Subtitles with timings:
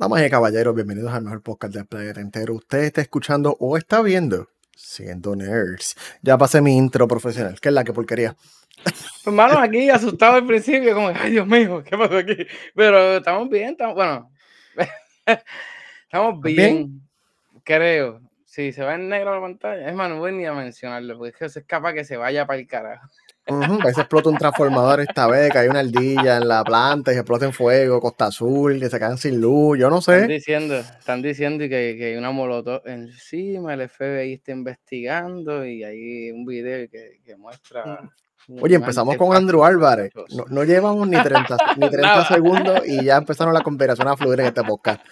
[0.00, 2.54] Damas y caballeros, bienvenidos al mejor podcast del planeta entero.
[2.54, 5.96] Usted está escuchando o está viendo Siendo Nerds.
[6.22, 8.36] Ya pasé mi intro profesional, que es la que porquería.
[9.26, 12.46] Hermano, aquí asustado al principio, como, ay Dios mío, ¿qué pasó aquí?
[12.76, 14.30] Pero estamos bien, estamos, bueno,
[16.04, 17.02] estamos bien,
[17.64, 18.20] creo.
[18.44, 21.30] Si se va en negro la pantalla, es más, no voy ni a mencionarlo, porque
[21.30, 23.08] es, que es capaz que se vaya para el carajo.
[23.50, 27.14] Uh -huh, explota un transformador esta vez, que hay una ardilla en la planta y
[27.14, 30.16] se explota en fuego, Costa Azul, que se quedan sin luz, yo no sé.
[30.16, 35.82] Están diciendo, están diciendo que, que hay una molotov encima, el FBI está investigando y
[35.82, 38.10] hay un video que, que muestra...
[38.60, 40.10] Oye, empezamos con Andrew Álvarez.
[40.34, 44.40] No, no, llevamos ni 30, ni 30 segundos y ya empezaron la conspiración a fluir
[44.40, 45.02] en este podcast.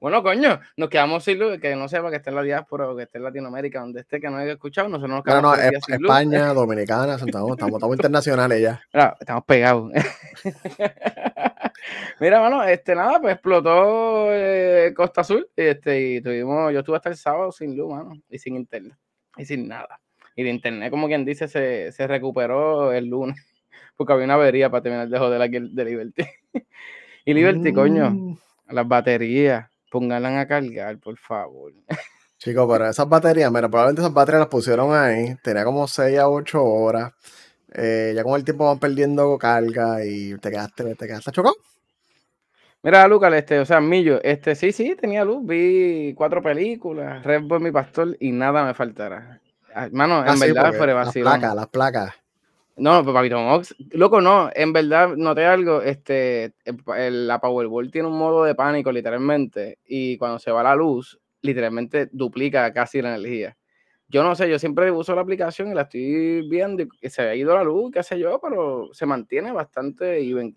[0.00, 2.96] Bueno, coño, nos quedamos sin luz, que no sepa que esté en la diáspora o
[2.96, 5.62] que esté en Latinoamérica, donde esté, que no haya escuchado, nosotros nos quedamos no, no,
[5.62, 6.56] es, España, luz.
[6.56, 8.80] Dominicana, estamos, estamos, estamos internacionales ya.
[8.92, 9.92] Mira, estamos pegados.
[12.20, 17.10] Mira, bueno, este, nada, pues explotó eh, Costa Azul, este, y tuvimos, yo estuve hasta
[17.10, 18.96] el sábado sin luz, mano, y sin internet,
[19.36, 20.00] y sin nada.
[20.34, 23.36] Y de internet, como quien dice, se, se recuperó el lunes,
[23.96, 26.24] porque había una avería para terminar de joder aquí de Liberty.
[27.24, 27.74] y Liberty, mm.
[27.74, 31.72] coño, las baterías, pónganlas a cargar, por favor.
[32.38, 36.28] Chicos, pero esas baterías, mira, probablemente esas baterías las pusieron ahí, tenía como 6 a
[36.28, 37.12] 8 horas.
[37.74, 41.54] Eh, ya con el tiempo van perdiendo carga y te quedaste, te quedaste chocado.
[42.82, 47.42] Mira, Lucas, este, o sea, Millo, este, sí, sí, tenía luz, vi cuatro películas, Red
[47.42, 49.40] Bull, mi pastor, y nada me faltará.
[49.74, 51.32] Hermano, en Ah, sí, verdad fue Las vacilón.
[51.32, 52.14] placas, las placas.
[52.78, 58.06] No, Papito Mox, loco, no, en verdad noté algo, este, el- el- la Powerball tiene
[58.08, 63.16] un modo de pánico, literalmente, y cuando se va la luz, literalmente duplica casi la
[63.16, 63.56] energía.
[64.08, 67.34] Yo no sé, yo siempre uso la aplicación y la estoy viendo y se ha
[67.34, 70.56] ido la luz, qué sé yo, pero se mantiene bastante even.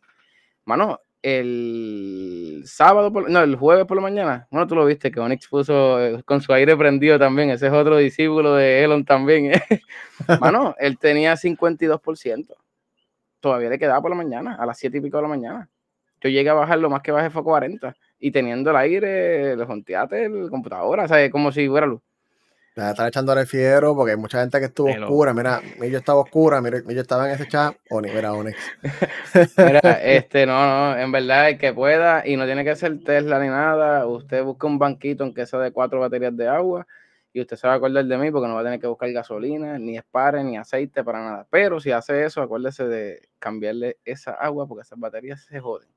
[0.65, 5.19] Mano, el sábado, por- no, el jueves por la mañana, bueno, tú lo viste, que
[5.19, 9.53] Onyx puso eh, con su aire prendido también, ese es otro discípulo de Elon también.
[9.53, 9.61] ¿eh?
[10.41, 12.55] Mano, él tenía 52%.
[13.39, 15.69] Todavía le quedaba por la mañana, a las 7 y pico de la mañana.
[16.21, 17.95] Yo llegué a bajar, lo más que bajé fue 40.
[18.19, 22.01] Y teniendo el aire, los jonteates, el computadora, o sea, como si fuera luz.
[22.85, 25.33] De estar echando al fiero porque hay mucha gente que estuvo oscura.
[25.33, 27.75] Mira, Millo estaba oscura, mira, Millo estaba en ese chat.
[27.89, 28.57] Oni, mira, Onyx.
[29.57, 33.39] Mira, este, no, no, en verdad, el que pueda, y no tiene que ser Tesla
[33.39, 36.87] ni nada, usted busca un banquito en que sea de cuatro baterías de agua,
[37.31, 39.11] y usted se va a acordar de mí porque no va a tener que buscar
[39.11, 41.47] gasolina, ni espare, ni aceite para nada.
[41.49, 45.89] Pero si hace eso, acuérdese de cambiarle esa agua porque esas baterías se joden.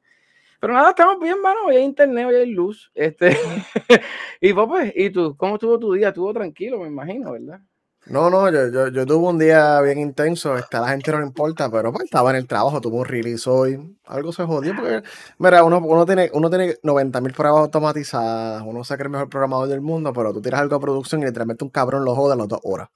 [0.63, 1.59] Pero nada, estamos bien, mano.
[1.67, 2.89] Hoy hay internet, hoy hay luz.
[2.95, 3.37] Este,
[4.41, 5.37] y pues, ¿y tú?
[5.37, 6.09] ¿Cómo estuvo tu día?
[6.11, 7.59] Estuvo tranquilo, me imagino, ¿verdad?
[8.07, 11.19] No, no, yo, yo, yo tuve un día bien intenso, este, a la gente no
[11.19, 14.75] le importa, pero pues, estaba en el trabajo, tuve un release hoy, algo se jodió,
[14.77, 15.03] porque,
[15.39, 19.29] mira, uno, uno tiene, uno tiene 90 mil pruebas automatizadas, uno se cree el mejor
[19.29, 22.35] programador del mundo, pero tú tiras algo a producción y literalmente un cabrón lo jode
[22.35, 22.89] a las dos horas.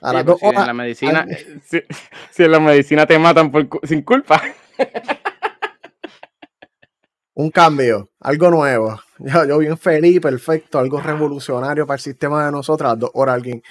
[0.00, 1.82] A Sí, las pues, dos si en horas, la medicina, al- si,
[2.32, 4.40] si en la medicina te matan por, sin culpa.
[7.40, 9.00] Un cambio, algo nuevo.
[9.18, 13.62] Yo, yo bien feliz, perfecto, algo revolucionario para el sistema de las dos horas alguien,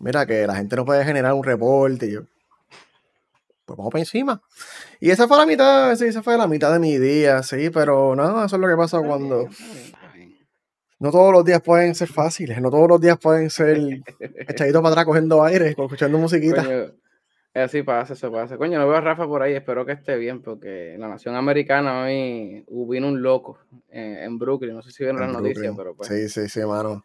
[0.00, 2.22] mira que la gente no puede generar un reporte, y yo,
[3.64, 4.42] pues vamos para encima.
[4.98, 8.16] Y esa fue la mitad, sí, esa fue la mitad de mi día, sí, pero
[8.16, 9.48] no, eso es lo que pasa cuando
[10.98, 13.78] no todos los días pueden ser fáciles, no todos los días pueden ser
[14.48, 16.64] echaditos para atrás cogiendo aire, escuchando musiquita.
[17.60, 18.56] Así pasa, eso pasa.
[18.56, 21.34] Coño, no veo a Rafa por ahí, espero que esté bien, porque en la nación
[21.34, 23.58] americana hoy hubo vino un loco
[23.88, 26.08] en, en Brooklyn, no sé si vieron En las noticias, pero pues.
[26.08, 27.04] Sí, sí, sí, mano.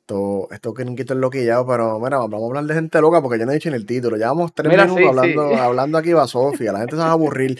[0.00, 3.46] Esto, esto que es loquillado, pero mira, vamos a hablar de gente loca porque yo
[3.46, 4.18] no he dicho en el título.
[4.18, 5.54] Llevamos tres Mira, minutos sí, hablando, sí.
[5.54, 7.58] hablando aquí va Sofía, la gente se va a aburrir.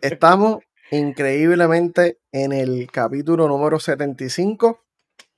[0.00, 0.58] Estamos
[0.92, 4.78] increíblemente en el capítulo número 75.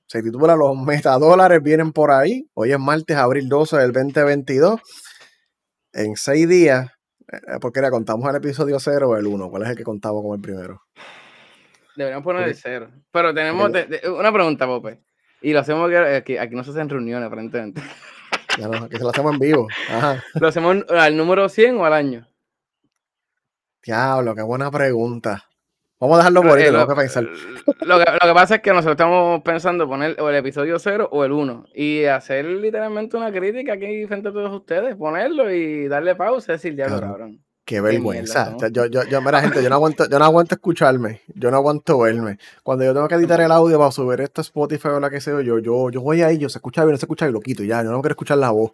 [0.05, 2.47] Se titula Los metadólares vienen por ahí.
[2.53, 4.79] Hoy es martes, abril 12 del 2022.
[5.95, 6.89] En seis días,
[7.31, 9.49] eh, porque era, contamos el episodio 0 o el 1.
[9.49, 10.81] ¿Cuál es el que contamos como el primero?
[11.95, 12.89] Deberíamos poner el cero.
[13.11, 13.73] Pero tenemos Ok.
[13.73, 14.99] de- de- una pregunta, Pope.
[15.41, 17.81] Y lo hacemos aquí, aquí no se hacen reuniones, aparentemente.
[18.59, 19.67] Ya no, que se lo hacemos en vivo.
[19.89, 20.23] Ajá.
[20.33, 22.27] ¿Lo hacemos al número 100 o al año?
[23.83, 25.45] Diablo, qué buena pregunta.
[25.99, 27.23] Vamos a dejarlo por ahí, Eh, lo, que pensar.
[27.81, 31.09] lo que, lo que pasa es que nosotros estamos pensando poner o el episodio 0
[31.11, 35.87] o el 1 y hacer literalmente una crítica aquí frente a todos ustedes, ponerlo y
[35.87, 37.11] darle pausa y decir, diablo, Cabrón.
[37.11, 37.45] cabrón.
[37.65, 38.45] Qué mierda vergüenza.
[38.45, 38.55] son.
[38.55, 41.21] O sea, yo, yo, yo, mira, gente, yo no aguanto, yo no aguanto escucharme.
[41.33, 42.37] Yo no aguanto verme.
[42.61, 45.19] Cuando yo tengo que editar el audio para subir esto a Spotify o la que
[45.19, 47.39] sea, yo, yo, yo voy ahí, yo se escucha bien, no se escucha y lo
[47.39, 47.83] quito y ya.
[47.83, 48.73] Yo no quiero escuchar la voz.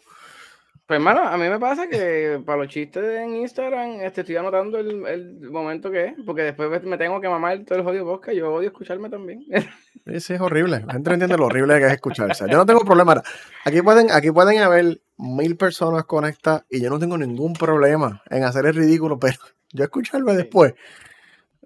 [0.91, 4.77] Pues hermano, a mí me pasa que para los chistes en Instagram este, estoy anotando
[4.77, 8.38] el, el momento que es, porque después me tengo que mamar todo el jodido podcast.
[8.38, 9.45] Yo odio escucharme también.
[10.19, 10.83] Sí, es horrible.
[10.85, 12.45] La gente no entiende lo horrible que es escucharse.
[12.49, 13.21] Yo no tengo problema.
[13.63, 18.43] Aquí pueden, aquí pueden haber mil personas conectadas y yo no tengo ningún problema en
[18.43, 19.38] hacer el ridículo, pero
[19.71, 20.73] yo escucharme después.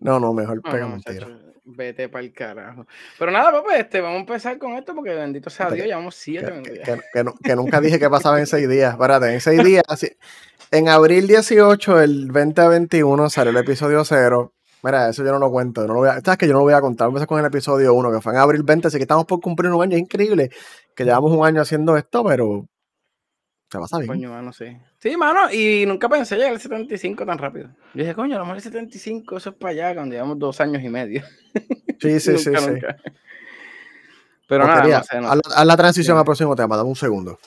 [0.01, 1.27] No, no, mejor pega mentira.
[1.65, 2.85] Vete para el carajo.
[3.17, 6.61] Pero nada, papá, este, vamos a empezar con esto porque bendito sea Dios, llevamos siete
[6.63, 8.93] que, que, nunca dije que pasaba en seis días.
[8.93, 9.83] Espérate, en seis días,
[10.71, 14.53] en abril 18 del 2021 salió el episodio cero.
[14.83, 15.87] Mira, eso yo no lo cuento.
[15.87, 17.07] No lo voy a, ¿Sabes que yo no lo voy a contar?
[17.07, 19.41] Vamos a con el episodio 1, que fue en abril 20, así que estamos por
[19.41, 19.95] cumplir un año.
[19.95, 20.51] Es increíble
[20.95, 22.67] que llevamos un año haciendo esto, pero
[23.71, 24.07] se pasa bien.
[24.07, 24.77] Coño, mano, sí.
[24.99, 27.69] Sí, mano, y nunca pensé llegar al 75 tan rápido.
[27.93, 30.61] Yo dije, coño, a lo mejor el 75, eso es para allá, cuando llevamos dos
[30.61, 31.23] años y medio.
[31.97, 32.71] Sí, sí, sí, sí.
[34.47, 37.39] Pero nada, no sé, Haz, la, transición al próximo tema, dame un segundo.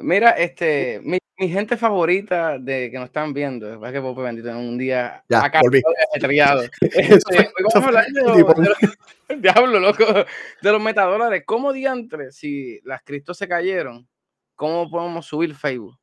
[0.00, 4.48] Mira, este, mi, mi, gente favorita de que nos están viendo, es que Pope bendito
[4.48, 5.82] en un día ya, acá volví.
[6.80, 7.48] Este,
[9.38, 10.04] diablo, loco,
[10.62, 11.42] de los metadólares.
[11.44, 14.06] ¿Cómo diantres, si las criptos se cayeron,
[14.56, 15.96] cómo podemos subir Facebook?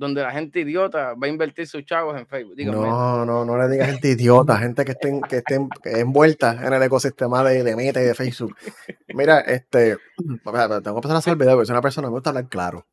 [0.00, 2.56] donde la gente idiota va a invertir sus chavos en Facebook.
[2.56, 6.82] no, no, no le digas gente idiota, gente que estén, que estén envuelta en el
[6.82, 8.56] ecosistema de, de Meta y de Facebook.
[9.08, 12.48] Mira, este, tengo que empezar a video porque soy una persona que me gusta hablar
[12.48, 12.86] claro.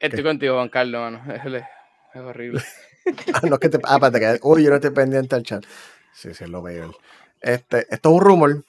[0.00, 1.22] Estoy contigo, Juan Carlos, mano.
[2.12, 2.60] Es, es horrible.
[3.48, 5.64] no es que te, ah, espérate, que, uy, yo no estoy pendiente al chat.
[6.12, 6.92] Sí, sí, es lo veo.
[7.40, 8.64] Este, esto es un rumor,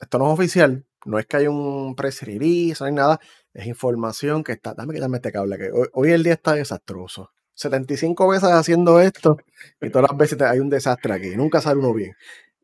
[0.00, 3.20] esto no es oficial, no es que hay un press release, no hay nada,
[3.52, 4.74] es información que está.
[4.74, 7.30] Dame quitarme este cable, que hoy, el día está desastroso.
[7.54, 9.36] 75 veces haciendo esto
[9.80, 11.36] y todas las veces hay un desastre aquí.
[11.36, 12.14] Nunca sale uno bien.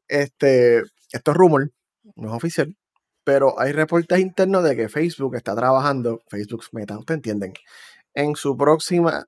[0.09, 0.79] Este,
[1.13, 1.71] esto es rumor,
[2.17, 2.75] no es oficial,
[3.25, 7.53] pero hay reportes internos de que Facebook está trabajando, Facebook Meta, ustedes entienden,
[8.15, 9.27] en su próxima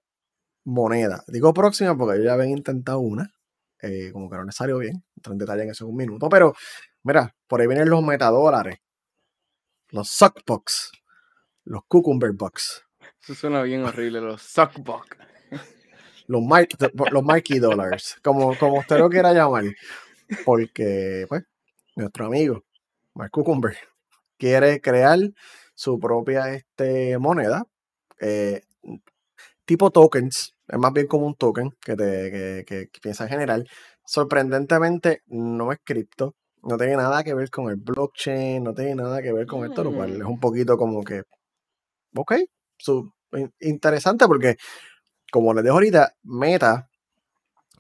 [0.65, 1.23] moneda.
[1.29, 3.31] Digo próxima porque ya habían intentado una,
[3.83, 6.55] eh, como que no les salió bien, entro en detalle en eso un minuto, pero
[7.03, 8.79] mira, por ahí vienen los metadólares,
[9.93, 10.93] los suckbox,
[11.65, 12.85] los Cucumber Bucks.
[13.23, 15.17] Eso suena bien horrible, los Suckbucks.
[16.27, 16.43] Los,
[17.13, 19.65] los Mikey Dollars, como, como usted lo quiera llamar.
[20.45, 21.43] Porque, pues,
[21.97, 22.65] nuestro amigo,
[23.15, 23.77] Mark Cucumber,
[24.39, 25.19] quiere crear
[25.75, 27.65] su propia este, moneda,
[28.21, 28.63] eh,
[29.65, 33.69] tipo tokens, es más bien como un token que, te, que, que, piensa en general.
[34.07, 39.23] Sorprendentemente, no es cripto, no tiene nada que ver con el blockchain, no tiene nada
[39.23, 40.21] que ver con esto, lo cual mm.
[40.21, 41.23] es un poquito como que
[42.17, 42.35] ok,
[43.61, 44.57] interesante porque,
[45.33, 46.89] como les dejo ahorita, Meta,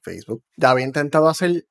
[0.02, 1.66] Facebook, ya había intentado hacer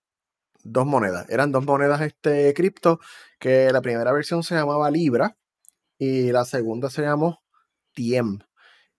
[0.63, 1.29] dos monedas.
[1.29, 2.99] Eran dos monedas este, cripto,
[3.39, 5.37] que la primera versión se llamaba Libra
[5.97, 7.41] y la segunda se llamó
[7.93, 8.39] Tiem.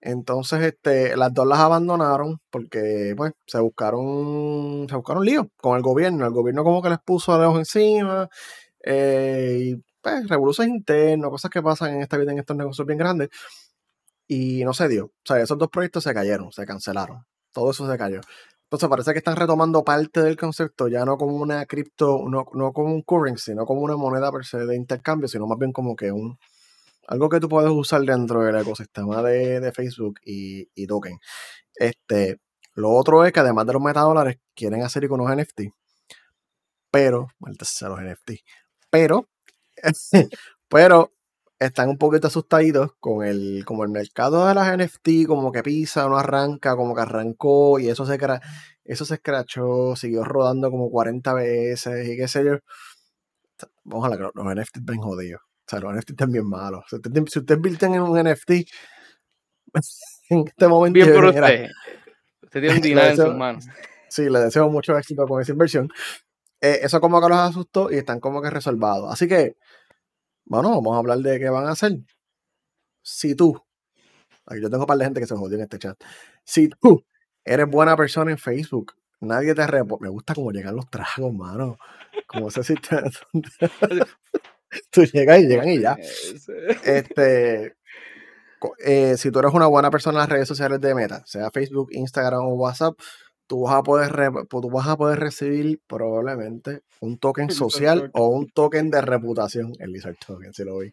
[0.00, 5.82] Entonces, este, las dos las abandonaron porque, pues, se buscaron, se buscaron lío con el
[5.82, 6.26] gobierno.
[6.26, 8.28] El gobierno como que les puso a lejos encima
[8.84, 12.98] eh, y pues, revoluciones internas, cosas que pasan en esta vida, en estos negocios bien
[12.98, 13.28] grandes.
[14.28, 15.06] Y no se dio.
[15.06, 17.24] O sea, esos dos proyectos se cayeron, se cancelaron.
[17.52, 18.20] Todo eso se cayó.
[18.70, 22.72] Entonces parece que están retomando parte del concepto, ya no como una cripto, no, no
[22.72, 25.96] como un currency, no como una moneda per se de intercambio, sino más bien como
[25.96, 26.38] que un
[27.10, 31.18] algo que tú puedes usar dentro del ecosistema de, de Facebook y, y, token.
[31.74, 32.40] Este,
[32.74, 35.62] lo otro es que además de los metadólares, quieren hacer iconos NFT.
[36.90, 37.28] Pero,
[37.62, 38.30] sea los NFT.
[38.90, 39.28] Pero
[40.68, 41.12] pero
[41.58, 46.08] están un poquito asustaditos con el, como el mercado de las NFT, como que pisa,
[46.08, 48.18] no arranca, como que arrancó y eso se,
[48.84, 52.58] eso se escrachó, siguió rodando como 40 veces y qué sé yo.
[54.04, 55.49] A la los NFT están jodidos.
[55.72, 56.84] O sea, los NFT están bien malos.
[56.88, 58.50] Si ustedes usted en un NFT,
[60.30, 60.94] en este momento.
[60.94, 61.68] Bien por usted.
[62.42, 63.66] Usted tiene un dinero en sus manos.
[64.08, 65.88] Sí, le deseo mucho éxito con esa inversión.
[66.60, 69.12] Eh, eso como que los asustó y están como que resolvados.
[69.12, 69.56] Así que
[70.50, 71.92] bueno, vamos a hablar de qué van a hacer.
[73.02, 73.64] Si tú,
[74.46, 75.96] aquí yo tengo un par de gente que se jodió en este chat.
[76.44, 77.06] Si tú
[77.44, 80.02] eres buena persona en Facebook, nadie te reporta.
[80.02, 81.78] Me gusta cómo llegan los tragos, mano.
[82.26, 83.08] Como ese sistema.
[84.90, 85.96] tú llegas y llegan y ya.
[86.84, 87.74] Este,
[88.84, 91.88] eh, si tú eres una buena persona en las redes sociales de Meta, sea Facebook,
[91.92, 92.98] Instagram o WhatsApp,
[93.46, 98.28] tú vas a poder, pues, tú vas a poder recibir probablemente un token social o
[98.28, 100.92] un token de reputación, el Lizard Token, si lo vi.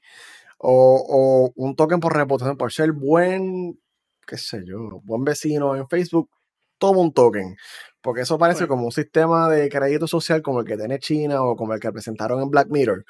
[0.58, 3.80] O, un token por reputación, por ser buen,
[4.26, 6.32] qué sé yo, buen vecino en Facebook,
[6.80, 7.56] toma un token.
[8.02, 11.56] Porque eso parece como un sistema de crédito social como el que tiene China o
[11.56, 13.06] como el que presentaron en Black Mirror.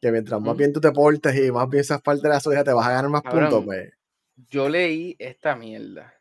[0.00, 2.64] Que mientras más bien tú te portes y más bien seas parte de la sociedad,
[2.64, 3.92] te vas a ganar más puntos, pues.
[4.48, 6.14] Yo leí esta mierda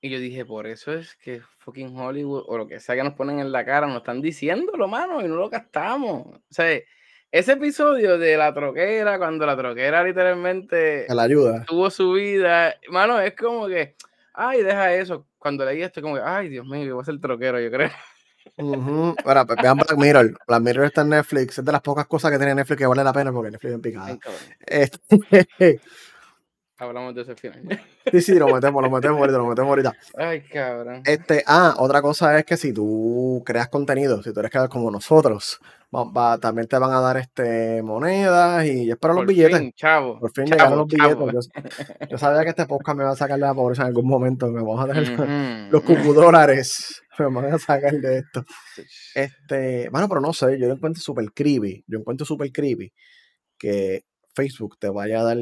[0.00, 3.14] Y yo dije, por eso es que fucking Hollywood o lo que sea que nos
[3.14, 6.26] ponen en la cara, nos están diciendo lo mano, y no lo gastamos.
[6.28, 6.78] O sea,
[7.32, 11.64] ese episodio de la troquera, cuando la troquera literalmente la ayuda.
[11.66, 13.96] tuvo su vida, mano, es como que,
[14.32, 15.26] ay, deja eso.
[15.38, 17.90] Cuando leí esto, como que, ay, Dios mío, yo voy a ser troquero, yo creo.
[19.24, 20.38] Ahora, vean Black Mirror.
[20.46, 21.58] Black Mirror está en Netflix.
[21.58, 23.80] Es de las pocas cosas que tiene Netflix que vale la pena porque Netflix es
[23.80, 24.18] picada.
[24.66, 25.80] Este,
[26.78, 27.80] Hablamos de ese final.
[28.12, 29.92] Sí, sí, lo metemos, lo metemos ahorita, lo metemos ahorita.
[30.16, 31.02] Ay, cabrón.
[31.04, 35.58] Este, ah, otra cosa es que si tú creas contenido, si tú eres como nosotros,
[36.40, 39.74] también te van a dar este monedas y espero los billetes.
[39.74, 40.20] chavo.
[40.20, 41.50] Por fin llegaron los billetes.
[42.08, 44.46] Yo, sabía que este podcast me va a sacar de la pobreza en algún momento.
[44.46, 47.02] Me vamos a dar los cucudólares.
[47.18, 48.44] Me van a sacar de esto.
[49.14, 51.84] Este, bueno, pero no sé, yo lo encuentro súper creepy.
[51.86, 52.92] Yo encuentro súper creepy
[53.58, 54.04] que
[54.34, 55.38] Facebook te vaya a dar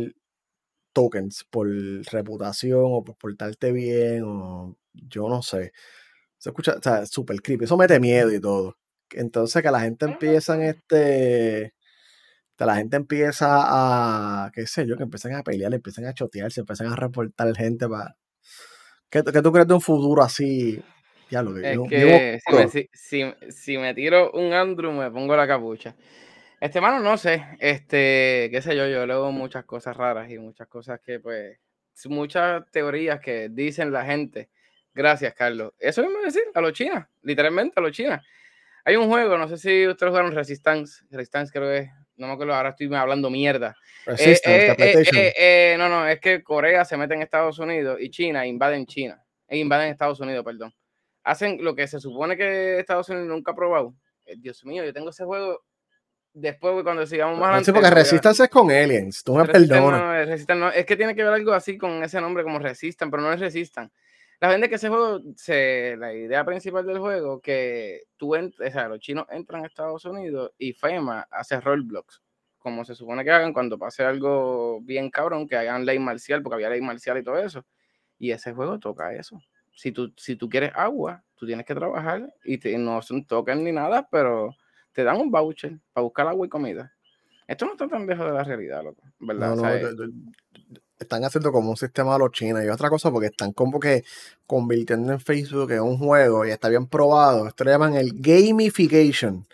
[0.93, 1.69] tokens por
[2.13, 5.73] reputación o por portarte bien o yo no sé.
[6.39, 7.65] Se escucha, o sea, súper creepy.
[7.65, 8.77] Eso mete miedo y todo.
[9.11, 11.75] Entonces que la gente empieza en este...
[12.57, 13.49] Que la gente empieza
[14.47, 17.55] a, qué sé yo, que empiezan a pelear, empiezan a chotear, se empiezan a reportar
[17.57, 18.17] gente para...
[19.11, 20.83] ¿Qué, tú crees de un futuro así?
[21.31, 25.47] Ya lo es que si me, si, si me tiro un Andrew me pongo la
[25.47, 25.95] capucha.
[26.61, 30.67] Este, mano, no sé, este, qué sé yo, yo leo muchas cosas raras y muchas
[30.67, 31.59] cosas que, pues,
[32.07, 34.49] muchas teorías que dicen la gente.
[34.95, 35.73] Gracias, Carlos.
[35.79, 38.25] Eso mismo decir, a los chinas, literalmente a los chinas.
[38.85, 42.35] Hay un juego, no sé si ustedes jugaron Resistance, Resistance creo que es, no me
[42.35, 43.75] acuerdo, ahora estoy hablando mierda.
[44.07, 48.11] Resistance, eh, eh, eh, no, no, es que Corea se mete en Estados Unidos y
[48.11, 50.73] China invaden China, e invaden Estados Unidos, perdón.
[51.25, 53.95] Hacen lo que se supone que Estados Unidos nunca ha probado.
[54.39, 55.63] Dios mío, yo tengo ese juego
[56.35, 57.67] después cuando sigamos más adelante.
[57.67, 60.47] Sí, porque Resistance es con aliens, tú me perdonas.
[60.49, 63.33] No, es que tiene que ver algo así con ese nombre como Resistan, pero no
[63.33, 63.91] es Resistan.
[64.41, 68.89] La gente que ese juego, se, la idea principal del juego, que tú, o sea,
[68.89, 72.21] los chinos entran a Estados Unidos y FEMA hace roadblocks,
[72.59, 76.57] como se supone que hagan cuando pase algo bien cabrón, que hagan ley marcial, porque
[76.57, 77.65] había ley marcial y todo eso.
[78.19, 79.39] Y ese juego toca eso.
[79.75, 83.73] Si tú, si tú quieres agua, tú tienes que trabajar y no son tokens ni
[83.73, 84.55] nada, pero
[84.93, 86.93] te dan un voucher para buscar agua y comida.
[87.47, 89.03] Esto no está tan lejos de la realidad, loco.
[89.19, 89.57] ¿Verdad?
[90.99, 94.05] están haciendo como un sistema a los chinos y otra cosa porque están como que
[94.47, 97.47] convirtiendo en Facebook en un juego y está bien probado.
[97.49, 99.47] Esto le llaman el gamification.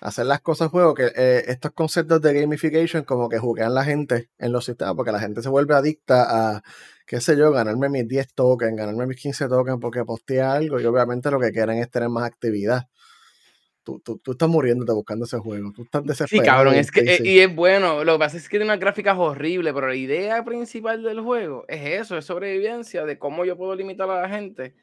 [0.00, 4.28] Hacer las cosas juego, que eh, estos conceptos de gamification como que juegan la gente
[4.38, 6.62] en los sistemas porque la gente se vuelve adicta a,
[7.06, 10.84] qué sé yo, ganarme mis 10 tokens, ganarme mis 15 tokens porque posteé algo y
[10.84, 12.86] obviamente lo que quieren es tener más actividad
[13.84, 15.70] tú, tú, tú, estás muriéndote buscando ese juego.
[15.72, 16.42] Tú estás desesperado.
[16.42, 18.02] Sí, cabrón, es que, y es bueno.
[18.02, 21.64] Lo que pasa es que tiene unas gráficas horribles, pero la idea principal del juego
[21.68, 24.74] es eso, es sobrevivencia, de cómo yo puedo limitar a la gente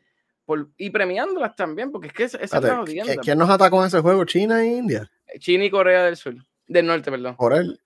[0.45, 2.85] por, y premiándolas también, porque es que esa es la.
[3.21, 4.23] ¿Quién nos atacó en ese juego?
[4.25, 5.09] ¿China e India?
[5.39, 6.35] China y Corea del Sur.
[6.67, 7.35] Del Norte, perdón.
[7.35, 7.81] ¿Por él?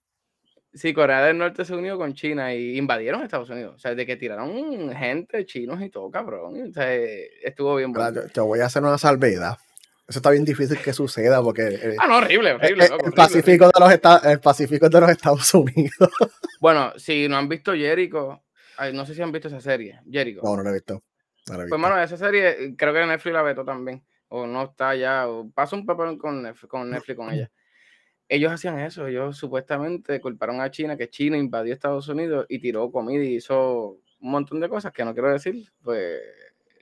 [0.76, 3.76] Sí, Corea del Norte se unió con China y invadieron Estados Unidos.
[3.76, 6.70] O sea, de que tiraron gente, chinos y todo, cabrón.
[6.70, 8.24] O sea, estuvo bien bueno.
[8.34, 9.58] Te voy a hacer una salvedad.
[10.08, 11.64] Eso está bien difícil que suceda porque...
[11.64, 12.86] Eh, ah, no, horrible, horrible.
[12.86, 15.96] el, Pacífico De los el Pacífico de los Estados Unidos.
[16.60, 18.44] bueno, si no han visto Jericho,
[18.94, 20.42] no sé si han visto esa serie, Jericho.
[20.44, 21.02] No, no la he visto.
[21.46, 24.04] Pues, bueno, esa serie creo que Netflix la vetó también.
[24.28, 27.50] O no está ya, o pasa un papel con Netflix, con Netflix con ella.
[28.28, 32.92] Ellos hacían eso, ellos supuestamente culparon a China, que China invadió Estados Unidos y tiró
[32.92, 36.22] comida y hizo un montón de cosas que no quiero decir, pues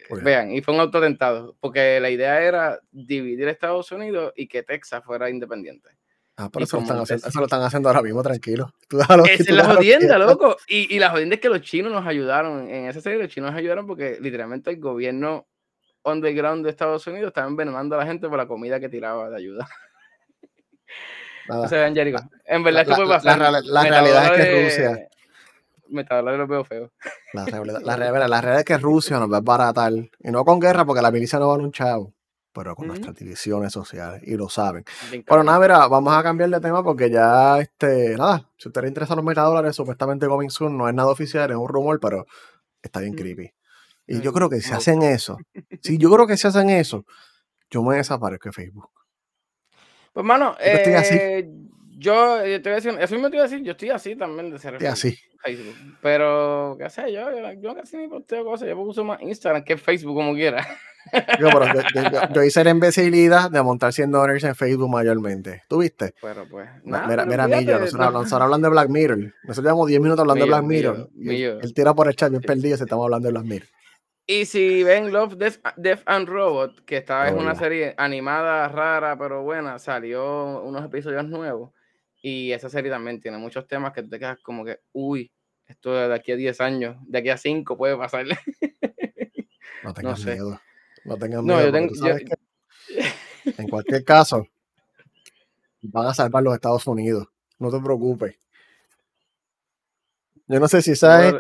[0.10, 5.04] Vean, y fue un autotentado, porque la idea era dividir Estados Unidos y que Texas
[5.04, 5.90] fuera independiente.
[6.36, 8.74] Ah, pero eso lo, están haciendo, eso lo, están haciendo, ahora mismo, tranquilo.
[9.30, 10.58] Esa es la jodienda, loco.
[10.68, 12.68] Y, y, la jodienda es que los chinos nos ayudaron.
[12.70, 15.48] En esa serie, los chinos nos ayudaron porque literalmente el gobierno
[16.04, 19.38] underground de Estados Unidos estaba envenenando a la gente por la comida que tiraba de
[19.38, 19.70] ayuda.
[21.48, 22.20] No se vean, Jericho.
[22.46, 23.40] En verdad, esto puede pasar.
[23.40, 25.10] La, la realidad es que Rusia
[25.94, 26.92] Metadona lo veo feo.
[27.34, 29.94] La realidad, la, realidad, es que Rusia nos va a baratar.
[29.94, 32.14] Y no con guerra, porque la milicia no va a un chavo.
[32.52, 34.22] Pero con nuestras divisiones sociales.
[34.26, 34.84] Y lo saben.
[35.28, 38.90] Bueno, nada, mira, vamos a cambiar de tema porque ya, este, nada, si usted le
[38.90, 42.26] interesa los metadólares, supuestamente Coming Soon no es nada oficial, es un rumor, pero
[42.82, 43.52] está bien creepy.
[44.06, 45.38] Y yo creo que si hacen eso,
[45.82, 47.06] si yo creo que si hacen eso,
[47.72, 48.90] yo me desaparezco de Facebook.
[50.14, 51.50] Pues, mano, eh,
[51.98, 54.16] yo, yo te voy a decir, eso mismo te iba a decir, yo estoy así
[54.16, 54.74] también de ser.
[54.76, 55.18] Estoy así.
[55.44, 55.76] Facebook.
[56.02, 57.28] Pero, ¿qué sé yo?
[57.62, 58.70] Yo, casi ni posteo cosas.
[58.70, 60.66] Yo uso más Instagram que Facebook, como quiera.
[61.38, 61.66] Yo, pero
[62.34, 65.62] yo, hice la imbecilidad de montar 100 dólares en Facebook mayormente.
[65.68, 66.14] ¿Tú viste?
[66.22, 66.70] Pero pues.
[66.86, 67.78] Nada, mira, mira, Millo.
[67.78, 69.34] Nosotros, hablando de Black Mirror.
[69.44, 71.10] Nosotros llevamos 10 minutos hablando de Black Mirror.
[71.62, 73.68] Él tira por el chat bien perdido si estamos hablando de Black Mirror.
[74.26, 78.70] Y si ven Love, Death, Death and Robot, que esta es Oh, una serie animada,
[78.70, 81.72] rara, pero buena, salió unos episodios nuevos.
[82.22, 85.30] Y esa serie también tiene muchos temas que te quedas como que, uy,
[85.68, 88.26] esto de aquí a 10 años, de aquí a 5 puede pasar.
[89.84, 90.32] No tengan sé.
[90.36, 90.62] miedo.
[91.04, 91.66] No tengan No, miedo.
[91.66, 92.16] yo tengo- yo-
[93.58, 94.48] en cualquier caso,
[95.82, 97.28] van a salvar los Estados Unidos.
[97.60, 98.38] No te preocupes.
[100.48, 101.36] Yo no sé si sabes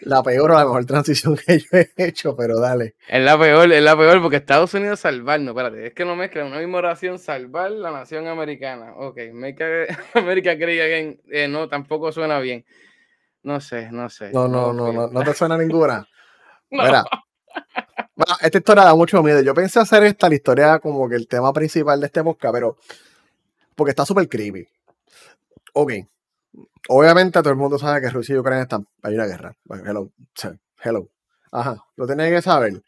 [0.00, 2.94] la peor o la mejor transición que yo he hecho, pero dale.
[3.08, 6.46] Es la peor, es la peor, porque Estados Unidos salvarnos, espérate, es que no mezclan
[6.46, 8.92] una misma oración, salvar la nación americana.
[8.96, 11.20] Ok, make America great again.
[11.30, 12.64] Eh, no, tampoco suena bien.
[13.42, 14.30] No sé, no sé.
[14.32, 16.06] No, no, no, no, no te suena ninguna.
[16.70, 16.82] No.
[16.84, 17.04] Mira,
[18.14, 19.42] bueno, esta historia da mucho miedo.
[19.42, 22.76] Yo pensé hacer esta, la historia como que el tema principal de este podcast, pero
[23.74, 24.66] porque está súper creepy.
[25.72, 25.92] Ok.
[26.88, 29.56] Obviamente todo el mundo sabe que Rusia y Ucrania están, hay una guerra.
[29.64, 30.12] Bueno, Hello.
[30.82, 31.08] Hello.
[31.50, 31.84] Ajá.
[31.96, 32.82] Lo tenía que saber.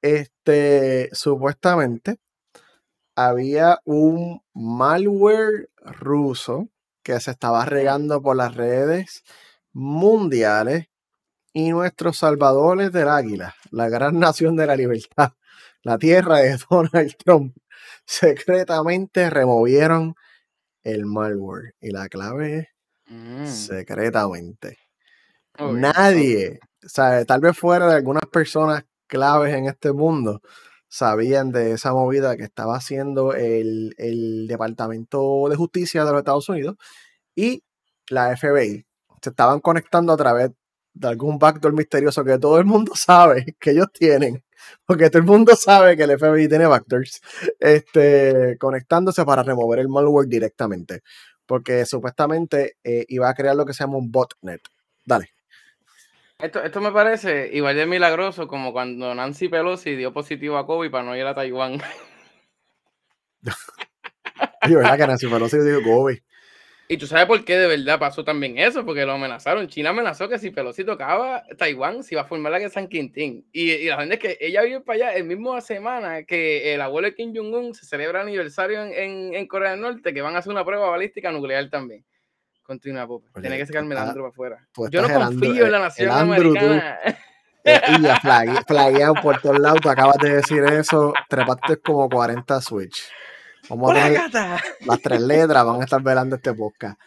[0.00, 2.18] Este, supuestamente
[3.14, 6.68] había un malware ruso
[7.02, 9.24] que se estaba regando por las redes
[9.72, 10.88] mundiales
[11.52, 15.32] y nuestros salvadores del águila, la gran nación de la libertad,
[15.82, 17.56] la tierra de Donald Trump,
[18.06, 20.14] secretamente removieron
[20.82, 21.74] el malware.
[21.80, 22.68] Y la clave es
[23.12, 24.78] Mm, secretamente.
[25.58, 30.40] Nadie, o sea, tal vez fuera de algunas personas claves en este mundo,
[30.88, 36.48] sabían de esa movida que estaba haciendo el, el Departamento de Justicia de los Estados
[36.48, 36.76] Unidos
[37.34, 37.62] y
[38.08, 38.86] la FBI.
[39.22, 40.50] Se estaban conectando a través
[40.94, 44.44] de algún backdoor misterioso que todo el mundo sabe que ellos tienen,
[44.86, 47.20] porque todo el mundo sabe que el FBI tiene backdoors,
[47.60, 51.02] este, conectándose para remover el malware directamente,
[51.52, 54.62] porque supuestamente eh, iba a crear lo que se llama un botnet.
[55.04, 55.34] Dale.
[56.38, 60.90] Esto, esto me parece igual de milagroso como cuando Nancy Pelosi dio positivo a COVID
[60.90, 61.74] para no ir a Taiwán.
[64.64, 66.22] Oye, ¿verdad que Nancy Pelosi dijo Kobe?
[66.92, 69.66] Y tú sabes por qué de verdad pasó también eso, porque lo amenazaron.
[69.66, 73.46] China amenazó que si Pelosi tocaba Taiwán, se iba a formar la que San Quintín.
[73.50, 76.82] Y, y la gente es que ella vive para allá el mismo semana que el
[76.82, 80.36] abuelo de Kim Jong-un se celebra aniversario en, en, en Corea del Norte, que van
[80.36, 82.04] a hacer una prueba balística nuclear también.
[82.62, 83.04] Continúa.
[83.06, 84.68] Oye, Tiene que sacarme el tú Andrew para afuera.
[84.74, 86.58] tú Yo no el confío Andrew- en la el nación Andrew, tú.
[86.58, 86.98] americana.
[87.64, 92.08] Eh, y ya flague- flagueado por todos lados, tú acabas de decir eso, trepaste como
[92.10, 93.08] 40 Switch.
[93.68, 94.60] Vamos a tener ¡Plácata!
[94.86, 96.98] las tres letras, van a estar velando este podcast.
[97.00, 97.04] Yo,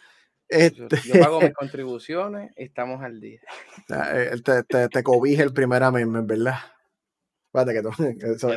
[0.48, 3.40] Este, yo pago mis contribuciones y estamos al día.
[3.88, 6.56] eh, te, te, te cobije el primer amendment, ¿verdad?
[7.52, 8.52] Espérate que tú, eso,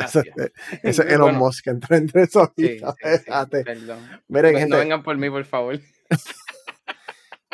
[0.83, 3.63] ese Elon Bueno, Musk entró entre esos Sí, sí, sí, Espérate.
[3.63, 3.99] perdón.
[4.27, 5.79] Miren, No- gente, no vengan por mí, por favor.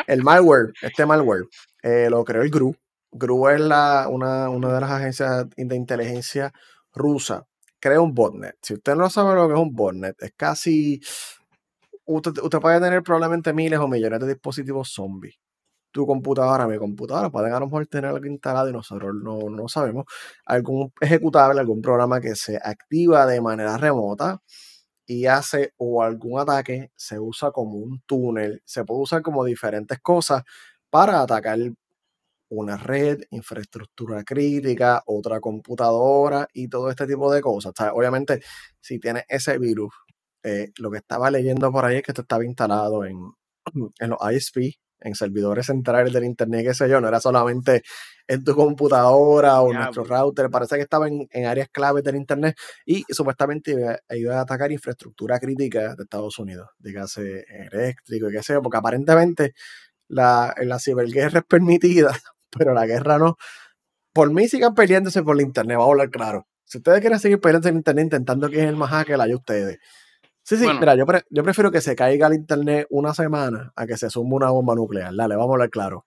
[0.07, 1.45] el malware, este malware,
[1.83, 2.75] eh, lo creó el GRU.
[3.11, 6.51] GRU es la, una, una de las agencias de inteligencia
[6.93, 7.45] rusa.
[7.85, 8.57] Crea un botnet.
[8.63, 10.99] Si usted no sabe lo que es un botnet, es casi.
[12.05, 15.35] Usted, puede tener probablemente miles o millones de dispositivos zombies.
[15.91, 19.67] Tu computadora, mi computadora, pueden a lo mejor tener algo instalado y nosotros no, no
[19.67, 20.05] sabemos.
[20.47, 24.41] Algún ejecutable, algún programa que se activa de manera remota
[25.05, 29.99] y hace o algún ataque, se usa como un túnel, se puede usar como diferentes
[29.99, 30.43] cosas
[30.89, 31.59] para atacar
[32.61, 37.71] una red, infraestructura crítica, otra computadora y todo este tipo de cosas.
[37.71, 38.41] O sea, obviamente,
[38.79, 39.93] si tienes ese virus,
[40.43, 43.17] eh, lo que estaba leyendo por ahí es que esto estaba instalado en,
[43.99, 47.83] en los ISP, en servidores centrales del internet, qué sé yo, no era solamente
[48.27, 52.15] en tu computadora o en nuestro router, parece que estaba en, en áreas claves del
[52.15, 58.33] internet y supuestamente iba, iba a atacar infraestructura crítica de Estados Unidos, dígase eléctrico y
[58.33, 59.53] qué sé yo, porque aparentemente
[60.07, 62.11] la, la ciberguerra es permitida,
[62.49, 63.37] pero la guerra no.
[64.13, 66.47] Por mí sigan peleándose por el internet, vamos a hablar claro.
[66.63, 69.79] Si ustedes quieren seguir peleándose en internet intentando que es el más hacker, allá ustedes.
[70.43, 70.79] Sí, sí, Bueno.
[70.79, 74.09] mira, yo, pre- yo prefiero que se caiga el internet una semana a que se
[74.09, 75.13] sume una bomba nuclear.
[75.15, 76.05] Dale, vamos a hablar claro.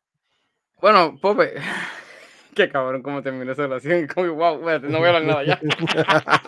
[0.81, 1.55] Bueno, Pope,
[2.55, 4.07] qué cabrón cómo terminó esa relación.
[4.15, 5.61] Como, wow, no voy a hablar nada ya.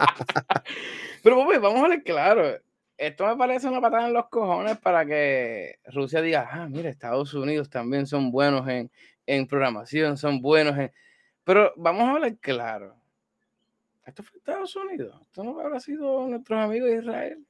[1.22, 2.58] Pero Pope, vamos a hablar claro.
[2.96, 7.32] Esto me parece una patada en los cojones para que Rusia diga, ah, mira, Estados
[7.34, 8.90] Unidos también son buenos en,
[9.34, 10.90] en programación, son buenos en...
[11.44, 12.96] Pero vamos a hablar claro.
[14.06, 15.20] Esto fue Estados Unidos.
[15.22, 17.46] Esto no habrá sido nuestros amigos de Israel.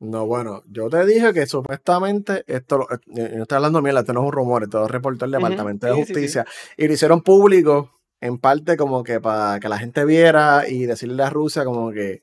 [0.00, 4.00] No, bueno, yo te dije que supuestamente esto, lo- eh, yo no estoy hablando mierda,
[4.00, 6.12] esto no es un rumor, esto lo reportó el Departamento de sí, sí, sí.
[6.14, 10.86] Justicia y lo hicieron público en parte como que para que la gente viera y
[10.86, 12.22] decirle a Rusia como que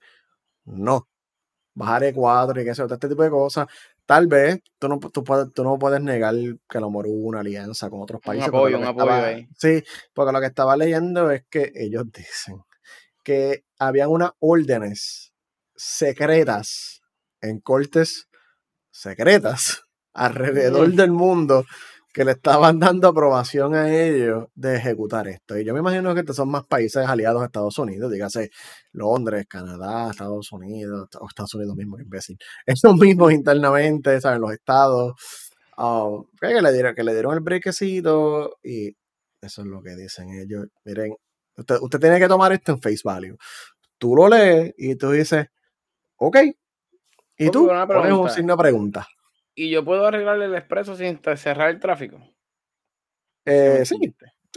[0.66, 1.10] no,
[1.74, 3.68] bajar E4 y qué sé este tipo de cosas.
[4.06, 6.36] Tal vez tú no, tú, tú no puedes negar
[6.70, 8.48] que a lo mejor hubo una alianza con otros países.
[8.50, 9.48] Un apoyo, un apoyo estaba- ahí.
[9.58, 12.62] Sí, porque lo que estaba leyendo es que ellos dicen
[13.24, 15.34] que habían unas órdenes
[15.76, 17.02] secretas
[17.41, 18.28] en cortes
[18.91, 19.82] secretas
[20.13, 21.65] alrededor del mundo
[22.15, 25.60] que le estaban dando aprobación a ellos de ejecutar esto.
[25.60, 28.51] Y yo me imagino que estos son más países aliados a Estados Unidos, dígase
[28.93, 32.38] Londres, Canadá, Estados Unidos, o Estados Unidos mismo, imbécil.
[32.65, 34.39] Esos mismos internamente, ¿saben?
[34.39, 35.13] Los estados.
[35.78, 38.95] um, que, le dieron, que le dieron el brequecito y
[39.41, 40.67] eso es lo que dicen ellos.
[40.86, 41.17] Miren,
[41.58, 43.36] usted, usted tiene que tomar esto en face value.
[43.97, 45.47] Tú lo lees y tú dices,
[46.15, 46.38] ok.
[47.38, 49.06] Y tú pones un signo de pregunta.
[49.56, 52.20] Y yo puedo arreglar el expreso sin te- cerrar el tráfico.
[53.46, 53.96] Eh, sí.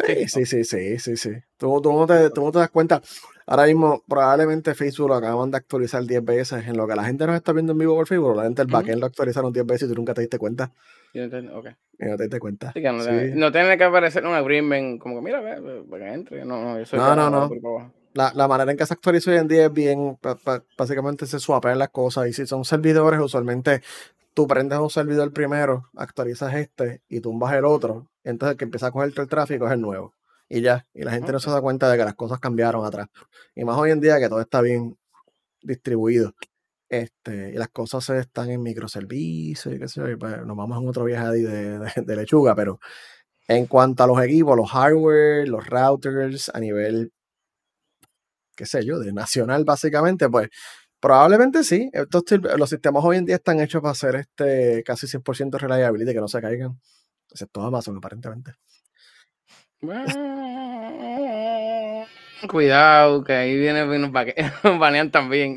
[0.06, 1.30] Sí, sí, sí, sí, sí, sí.
[1.56, 3.02] Tú, tú no te, tú no te das cuenta.
[3.46, 6.68] Ahora mismo, probablemente Facebook lo acaban de actualizar 10 veces.
[6.68, 8.68] En lo que la gente nos está viendo en vivo por Facebook, la gente el
[8.68, 10.70] backend lo actualizaron 10 veces y tú nunca te diste cuenta.
[11.14, 11.66] Yo entiendo, ok.
[11.98, 12.72] Y no te diste cuenta.
[12.72, 13.08] Que no, Sí.
[13.08, 16.44] tiene, no tiene que aparecer un agreement como que mira, ve, para que entre.
[16.44, 17.36] No, no, No, ya no, no.
[17.38, 17.92] abajo.
[18.14, 21.26] La, la manera en que se actualiza hoy en día es bien, pa- pa- básicamente
[21.26, 22.28] se swapean las cosas.
[22.28, 23.82] Y si son servidores, usualmente
[24.34, 28.10] tú prendes un servidor primero, actualizas este y tumbas el otro.
[28.24, 30.14] Entonces el que empieza a coger todo el tráfico es el nuevo.
[30.48, 30.86] Y ya.
[30.94, 33.08] Y la gente no se da cuenta de que las cosas cambiaron atrás.
[33.54, 34.96] Y más hoy en día que todo está bien
[35.62, 36.32] distribuido.
[36.88, 40.56] Este, y las cosas se están en microservicios y qué sé yo, y pues nos
[40.56, 42.80] vamos en otro viaje de, de- de lechuga, pero
[43.48, 47.12] en cuanto a los equipos, los hardware, los routers a nivel,
[48.56, 50.48] qué sé yo, de nacional básicamente, pues
[51.00, 51.90] probablemente sí.
[51.92, 52.24] Estos,
[52.56, 56.28] los sistemas hoy en día están hechos para hacer este casi 100% reliability, que no
[56.28, 56.78] se caigan,
[57.30, 58.52] excepto Amazon aparentemente.
[62.50, 63.84] Cuidado, que ahí viene
[64.64, 65.56] nos banean también.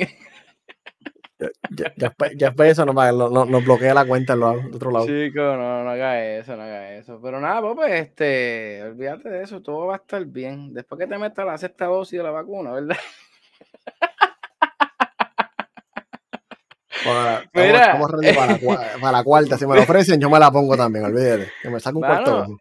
[1.72, 5.08] Ya, ya, ya después, eso nos, nos bloquea la cuenta del otro lado.
[5.08, 7.20] Chico, no, no haga eso, no haga eso.
[7.22, 10.74] Pero nada, pues, pues, este, olvídate de eso, todo va a estar bien.
[10.74, 12.98] Después que te metas la sexta dosis de la vacuna, ¿verdad?
[17.04, 18.36] Para, estamos, Mira.
[18.36, 19.58] para, la, cua- para la cuarta.
[19.58, 21.52] Si me lo ofrecen, yo me la pongo también, olvídate.
[21.62, 22.40] Que me saque un cuarto.
[22.40, 22.58] Mano,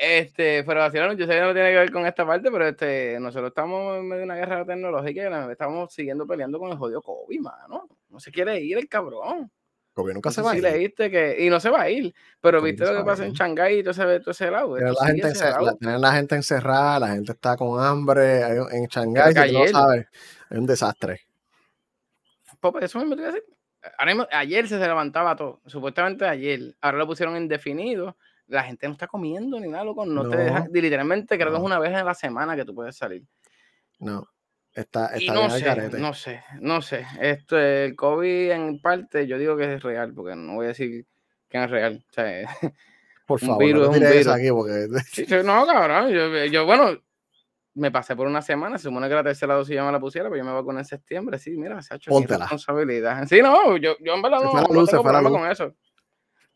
[0.00, 3.18] Este, pero vacilaron, yo sé que no tiene que ver con esta parte, pero este,
[3.20, 7.02] nosotros estamos en medio de una guerra tecnológica y estamos siguiendo peleando con el jodido
[7.02, 7.88] COVID, mano.
[8.08, 9.50] No se quiere ir el cabrón.
[9.94, 10.64] Porque nunca No se va a si ir.
[10.64, 13.32] leíste que, y no se va a ir, pero viste lo que pasa en.
[13.34, 14.78] Shanghái y todo ese, todo ese lado.
[14.78, 18.40] Esto la, gente encerrada, la gente encerrada, la gente está con hambre.
[18.70, 20.06] En Shanghái, si tú no sabes,
[20.50, 21.20] es un desastre.
[22.60, 23.51] Pues, eso mismo te iba a decir.
[23.98, 26.74] Ahora ayer se levantaba todo, supuestamente ayer.
[26.80, 28.16] Ahora lo pusieron indefinido.
[28.46, 30.04] La gente no está comiendo ni nada, loco.
[30.04, 32.96] No, te y literalmente creo que es una vez en la semana que tú puedes
[32.96, 33.24] salir.
[33.98, 34.26] no.
[34.74, 35.98] Está, Y está no sé, garete.
[35.98, 37.06] no sé, no sé.
[37.20, 41.04] Esto, el COVID en parte, yo digo que es real, porque no voy a decir
[41.50, 42.02] que no es real.
[42.08, 42.48] O sea,
[43.26, 44.26] Por un favor, virus no es un virus.
[44.28, 46.08] aquí porque Sí, sí, no, cabrón.
[46.10, 46.98] Yo, yo, bueno,
[47.74, 48.78] me pasé por una semana.
[48.78, 50.84] Se supone que la tercera dosis ya me la pusiera, pero yo me vacuné en
[50.84, 51.38] septiembre.
[51.38, 53.26] Sí, mira, se ha hecho mi responsabilidad.
[53.26, 55.74] Sí, no, yo, yo en verdad no, luz, tengo problema con eso.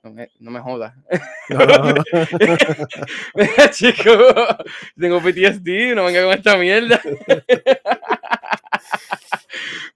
[0.02, 0.94] No me, no me jodas.
[1.48, 1.58] No.
[3.34, 4.10] Mira, chico,
[4.98, 7.00] tengo PTSD, no venga con esta mierda.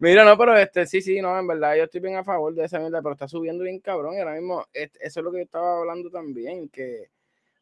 [0.01, 2.65] Mira, no, pero este, sí, sí, no, en verdad, yo estoy bien a favor de
[2.65, 4.15] esa mierda, pero está subiendo bien cabrón.
[4.15, 7.11] Y ahora mismo, este, eso es lo que yo estaba hablando también, que,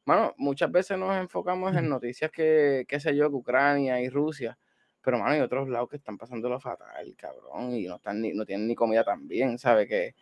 [0.09, 4.59] mano, muchas veces nos enfocamos en noticias que, qué sé yo, que Ucrania y Rusia,
[5.03, 8.33] pero, mano, hay otros lados que están pasando lo fatal, cabrón, y no, están ni,
[8.33, 9.87] no tienen ni comida tan bien, ¿sabes?
[9.87, 10.15] Que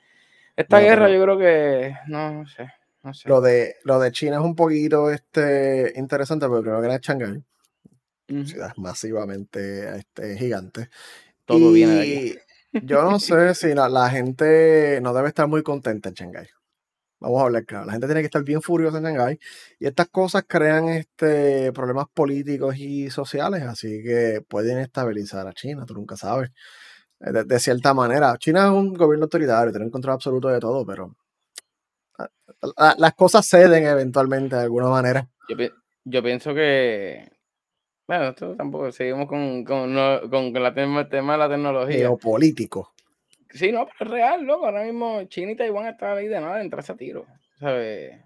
[0.57, 2.69] esta Bueno, guerra pero yo creo que, no, no sé,
[3.05, 3.29] no sé.
[3.29, 7.45] lo de, lo de China es un poquito este, interesante, porque primero que es Shanghái,
[8.29, 8.45] Ujú.
[8.45, 10.89] ciudad masivamente este, gigante.
[11.45, 12.39] Todo viene de aquí.
[12.73, 16.49] Y yo no sé si la, la gente no debe estar muy contenta en Shanghái.
[17.19, 17.87] Vamos a hablar claro.
[17.87, 19.39] La gente tiene que estar bien furiosa en Shanghái.
[19.79, 23.63] Y estas cosas crean este, problemas políticos y sociales.
[23.63, 25.87] Así que pueden estabilizar a China.
[25.87, 26.51] Tú nunca sabes.
[27.21, 28.37] Eh, De, de cierta manera.
[28.39, 29.73] China es un gobierno autoritario.
[29.73, 30.85] Tiene un control absoluto de todo.
[30.85, 31.17] Pero
[32.19, 32.29] ah,
[32.77, 35.27] la- las cosas ceden eventualmente de alguna manera.
[35.49, 35.73] Yo, pi-
[36.05, 37.31] yo pienso que.
[38.07, 38.93] Bueno, esto tampoco.
[38.93, 39.95] Seguimos con, con,
[40.31, 41.97] con, con la tema, el tema de la tecnología.
[41.99, 42.93] Geopolítico.
[43.57, 44.67] Sí, no, pero es real, loco.
[44.67, 47.27] Ahora mismo China y Taiwán están ahí de nada de entrarse a tiro.
[47.59, 48.21] ¿sabes?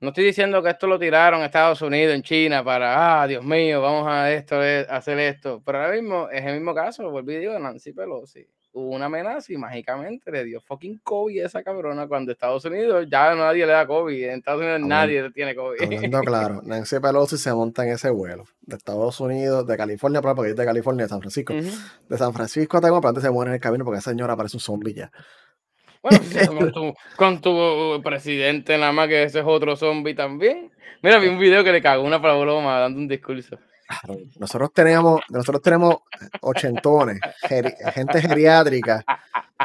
[0.00, 3.80] No estoy diciendo que esto lo tiraron Estados Unidos, en China, para, ah, Dios mío,
[3.80, 5.62] vamos a esto, a hacer esto.
[5.64, 8.46] Pero ahora mismo es el mismo caso, volví y digo, Nancy Pelosi.
[8.76, 13.06] Hubo una amenaza y mágicamente le dio fucking COVID a esa cabrona cuando Estados Unidos
[13.10, 14.24] ya nadie le da COVID.
[14.24, 15.82] En Estados Unidos nadie tiene COVID.
[15.82, 20.50] Hablando claro, Nancy Pelosi se monta en ese vuelo de Estados Unidos, de California, porque
[20.50, 21.54] es de California, de San Francisco.
[21.54, 24.58] De San Francisco a Taiwán, pero se muere en el camino porque esa señora parece
[24.58, 25.10] un zombie ya.
[26.02, 26.18] Bueno,
[26.58, 30.70] con tu, con tu presidente nada más que ese es otro zombie también.
[31.02, 33.58] Mira, vi un video que le cagó una broma dando un discurso.
[34.38, 35.96] Nosotros tenemos, nosotros tenemos
[36.40, 39.04] ochentones, gente geriátrica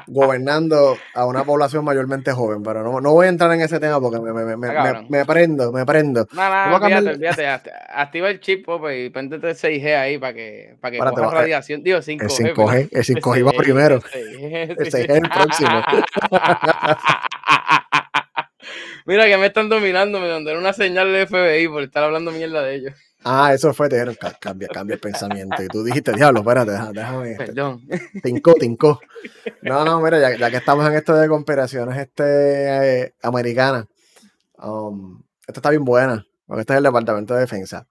[0.07, 3.99] gobernando a una población mayormente joven, pero no, no voy a entrar en ese tema
[3.99, 6.27] porque me, me, me, me prendo, me prendo.
[6.31, 10.77] No, no, fíjate, fíjate, activa el chip pues, y péntete el 6G ahí para que,
[10.79, 11.83] para que coja radiación.
[11.83, 12.21] Digo, 5G.
[12.21, 14.01] El 5G, el 5G va primero.
[14.13, 15.81] El 6G es el próximo.
[19.05, 22.61] Mira que me están dominando, me mandaron una señal del FBI por estar hablando mierda
[22.61, 22.93] de ellos.
[23.23, 25.61] Ah, eso fue, te dijeron, cambia, cambia el pensamiento.
[25.61, 27.31] Y tú dijiste, diablo, espérate, déjame.
[27.31, 27.87] Este, Perdón.
[28.23, 28.99] Tincó, tincó.
[29.61, 33.85] No, no, mira, ya, ya, que estamos en esto de comparaciones este, eh, americanas,
[34.57, 37.87] um, esta está bien buena, porque este es el Departamento de Defensa.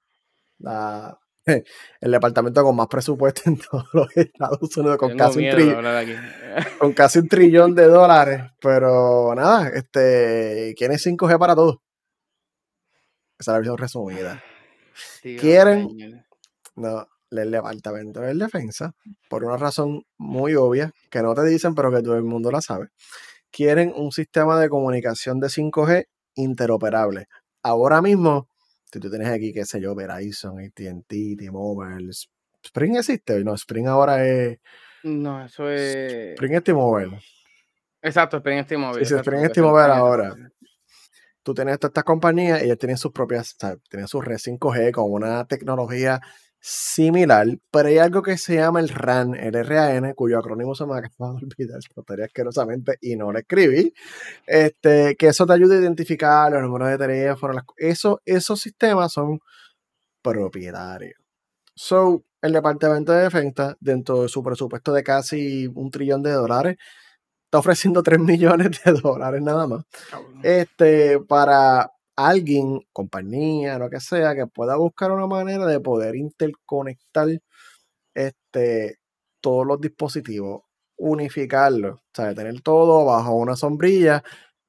[0.58, 1.16] La,
[2.00, 5.84] el departamento con más presupuesto en todos los Estados Unidos, con casi, un trillón,
[6.78, 8.42] con casi un trillón de dólares.
[8.60, 11.76] Pero nada, este, quieren 5G para todos.
[13.38, 14.42] Esa es la versión resumida.
[15.22, 16.24] Quieren,
[16.76, 18.94] no, el departamento de defensa,
[19.28, 22.60] por una razón muy obvia, que no te dicen, pero que todo el mundo la
[22.60, 22.88] sabe,
[23.50, 27.26] quieren un sistema de comunicación de 5G interoperable.
[27.62, 28.48] Ahora mismo,
[28.92, 32.10] si tú tienes aquí, qué sé yo, Verizon, AT&T, T-Mobile,
[32.62, 34.58] Spring existe, no, Spring ahora es...
[35.02, 36.32] No, eso es...
[36.32, 37.20] Spring es T-Mobile.
[38.02, 39.02] Exacto, Spring es T-Mobile.
[39.02, 40.34] Spring es T-Mobile ahora
[41.42, 43.56] tú tienes todas estas compañías, ellas tienen sus propias,
[43.88, 46.20] tienen su red 5G con una tecnología
[46.60, 50.92] similar, pero hay algo que se llama el RAN, el RAN, cuyo acrónimo se me
[50.98, 53.92] acaba de olvidar, estaría asquerosamente y no lo escribí,
[54.46, 59.40] este, que eso te ayuda a identificar los números de teléfono, eso, esos sistemas son
[60.22, 61.14] propietarios.
[61.74, 66.76] So, el Departamento de Defensa, dentro de su presupuesto de casi un trillón de dólares,
[67.50, 69.84] está ofreciendo 3 millones de dólares nada más.
[70.42, 77.28] Este, para alguien, compañía, lo que sea, que pueda buscar una manera de poder interconectar
[78.14, 78.98] este,
[79.40, 80.62] todos los dispositivos,
[80.96, 84.22] unificarlos, o sea, tener todo bajo una sombrilla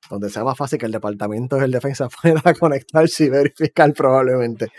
[0.09, 4.69] donde sea más fácil que el departamento de defensa pueda conectarse y verificar probablemente.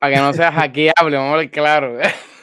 [0.00, 1.98] Para que no sea hackeable, vamos a ver claro.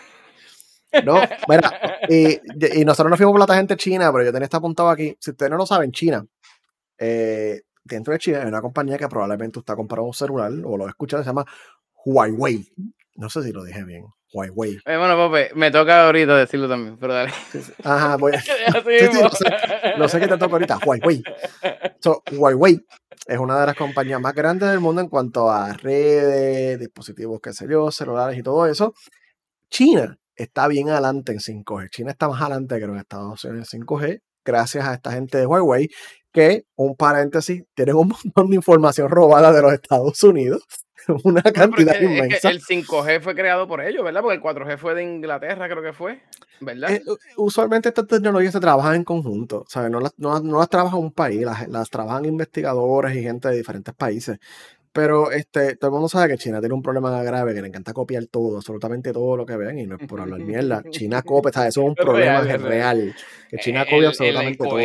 [1.05, 2.39] No, mira, y,
[2.85, 5.15] nosotros nos fuimos por la tangente china, pero yo tenía esto apuntado aquí.
[5.19, 6.25] Si ustedes no lo saben, China,
[6.97, 10.77] eh, dentro de China hay una compañía que probablemente usted ha comprado un celular o
[10.77, 11.45] lo ha escuchado, se llama
[12.05, 12.67] Huawei.
[13.15, 14.05] No sé si lo dije bien.
[14.33, 14.79] Huawei.
[14.85, 17.31] Eh, bueno, Pope, me toca ahorita decirlo también, pero dale.
[17.83, 18.41] Ajá, voy a...
[19.97, 21.21] lo, sé, que te toca ahorita, Huawei.
[21.99, 22.85] So, Huawei
[23.27, 27.53] es una de las compañías más grandes del mundo en cuanto a redes, dispositivos, qué
[27.53, 28.93] sé yo, celulares y todo eso.
[29.69, 31.89] China está bien adelante en 5G.
[31.89, 35.45] China está más adelante que los Estados Unidos en 5G, gracias a esta gente de
[35.45, 35.89] Huawei,
[36.31, 40.63] que, un paréntesis, tienen un montón de información robada de los Estados Unidos.
[41.23, 42.51] Una cantidad inmensa.
[42.51, 44.21] el 5G fue creado por ellos, ¿verdad?
[44.21, 46.21] Porque el 4G fue de Inglaterra, creo que fue,
[46.59, 46.91] ¿verdad?
[46.91, 47.01] Eh,
[47.37, 49.89] usualmente estas tecnologías se trabajan en conjunto, ¿sabes?
[49.89, 53.57] No las, no, no las trabaja un país, las, las trabajan investigadores y gente de
[53.57, 54.37] diferentes países.
[54.93, 57.93] Pero este, todo el mundo sabe que China tiene un problema grave, que le encanta
[57.93, 60.83] copiar todo, absolutamente todo lo que ven, y no es por hablar mierda.
[60.89, 63.15] China copia, eso es un problema real,
[63.49, 64.77] que China copia absolutamente todo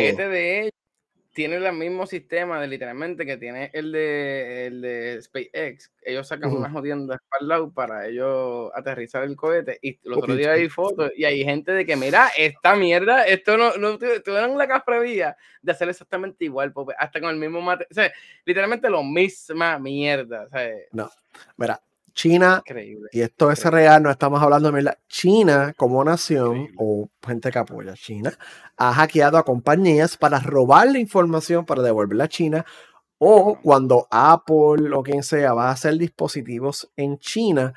[1.37, 5.91] tiene el mismo sistema de literalmente que tiene el de, el de SpaceX.
[6.01, 9.77] Ellos sacan unas jodiendas para el lado para ellos aterrizar el cohete.
[9.83, 13.55] Y los otros días hay fotos y hay gente de que, mira, esta mierda, esto
[13.55, 17.87] no, no tuvieron la previa de hacer exactamente igual, hasta con el mismo material.
[17.91, 18.11] O sea,
[18.43, 20.47] literalmente lo misma mierda.
[20.91, 21.07] No,
[21.55, 21.79] mira,
[22.17, 22.63] China,
[23.11, 24.97] y esto es real, no estamos hablando de mierda.
[25.07, 28.33] China, como nación, o gente que apoya a China,
[28.75, 32.65] ha hackeado a compañías para robar la información para devolverla a China.
[33.19, 37.73] O cuando Apple o quien sea va a hacer dispositivos en China,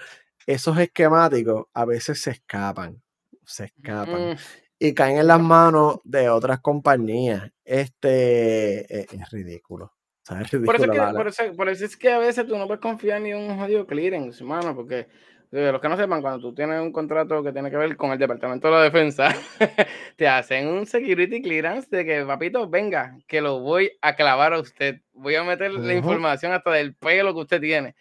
[0.47, 3.03] esos esquemáticos a veces se escapan.
[3.45, 4.31] Se escapan.
[4.31, 4.37] Mm.
[4.79, 7.51] Y caen en las manos de otras compañías.
[7.63, 9.93] Este es ridículo.
[10.65, 13.39] Por eso, que, por, eso, es que a veces tú no puedes confiar ni en
[13.39, 15.09] un jodido clearance, hermano, porque
[15.51, 18.19] los que no sepan, cuando tú tienes un contrato que tiene que ver con el
[18.19, 19.35] Departamento de la Defensa,
[20.17, 24.61] te hacen un security clearance de que, papito, venga, que lo voy a clavar a
[24.61, 25.01] usted.
[25.13, 27.97] Voy a meter la información hasta del pelo que usted tiene.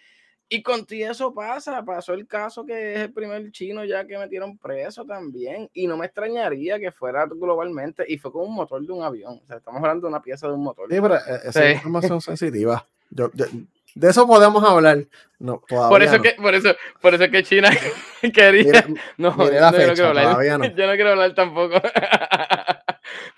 [0.51, 4.17] Y con ti eso pasa, pasó el caso que es el primer chino ya que
[4.17, 8.81] metieron preso también, y no me extrañaría que fuera globalmente, y fue con un motor
[8.83, 10.87] de un avión, o sea, estamos hablando de una pieza de un motor.
[10.89, 12.83] Sí, pero eh, esa es información sensitiva.
[13.11, 15.05] de eso podemos hablar.
[15.37, 17.69] No, por eso que, por eso, por eso que China
[18.33, 18.87] quería.
[19.17, 20.75] no, no, yo no quiero hablar.
[20.75, 21.75] Yo no quiero hablar tampoco.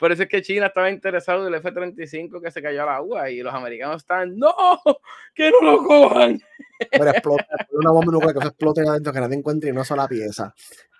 [0.01, 3.29] Por eso es que China estaba interesado en el F-35 que se cayó al agua
[3.29, 4.51] y los americanos están, no,
[5.35, 6.41] que no lo cojan.
[6.89, 10.55] Pero explota, una bomba nuclear que se explote adentro, que nadie encuentre una sola pieza.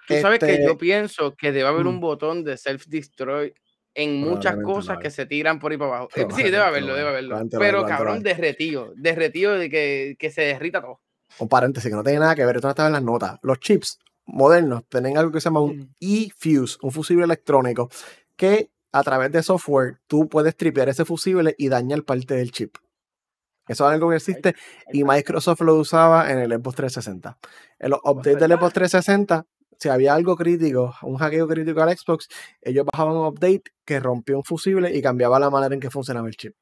[0.07, 1.99] Tú sabes que yo este, pienso que debe haber un mm.
[1.99, 3.55] botón de self-destroy
[3.95, 6.09] en muchas cosas que se tiran por ahí para abajo.
[6.15, 7.41] Eh, sí, debe haberlo, debe haberlo.
[7.57, 11.01] Pero cabrón, derretido, derretido de que, que se derrita todo.
[11.39, 13.39] Un paréntesis que no tiene nada que ver, esto no estaba en las notas.
[13.41, 15.95] Los chips modernos tienen algo que se llama un mm.
[15.99, 17.89] e-fuse, un fusible electrónico,
[18.35, 22.75] que a través de software tú puedes tripear ese fusible y dañar parte del chip.
[23.67, 24.55] Eso es algo que existe
[24.91, 27.37] y Microsoft lo usaba en el Xbox 360.
[27.79, 29.45] En los updates del Xbox 360,
[29.79, 32.27] si había algo crítico, un hackeo crítico al Xbox,
[32.61, 36.27] ellos bajaban un update que rompió un fusible y cambiaba la manera en que funcionaba
[36.27, 36.53] el chip.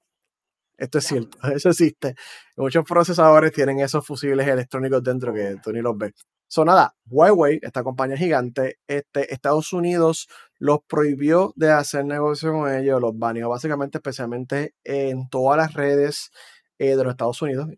[0.78, 2.16] Esto es cierto, eso existe.
[2.56, 6.14] Muchos procesadores tienen esos fusibles electrónicos dentro que tú ni los ves.
[6.48, 10.28] So, nada, Huawei, esta compañía gigante, este, Estados Unidos
[10.60, 16.32] los prohibió de hacer negocio con ellos, los baneó básicamente, especialmente en todas las redes
[16.78, 17.70] eh, de los Estados Unidos.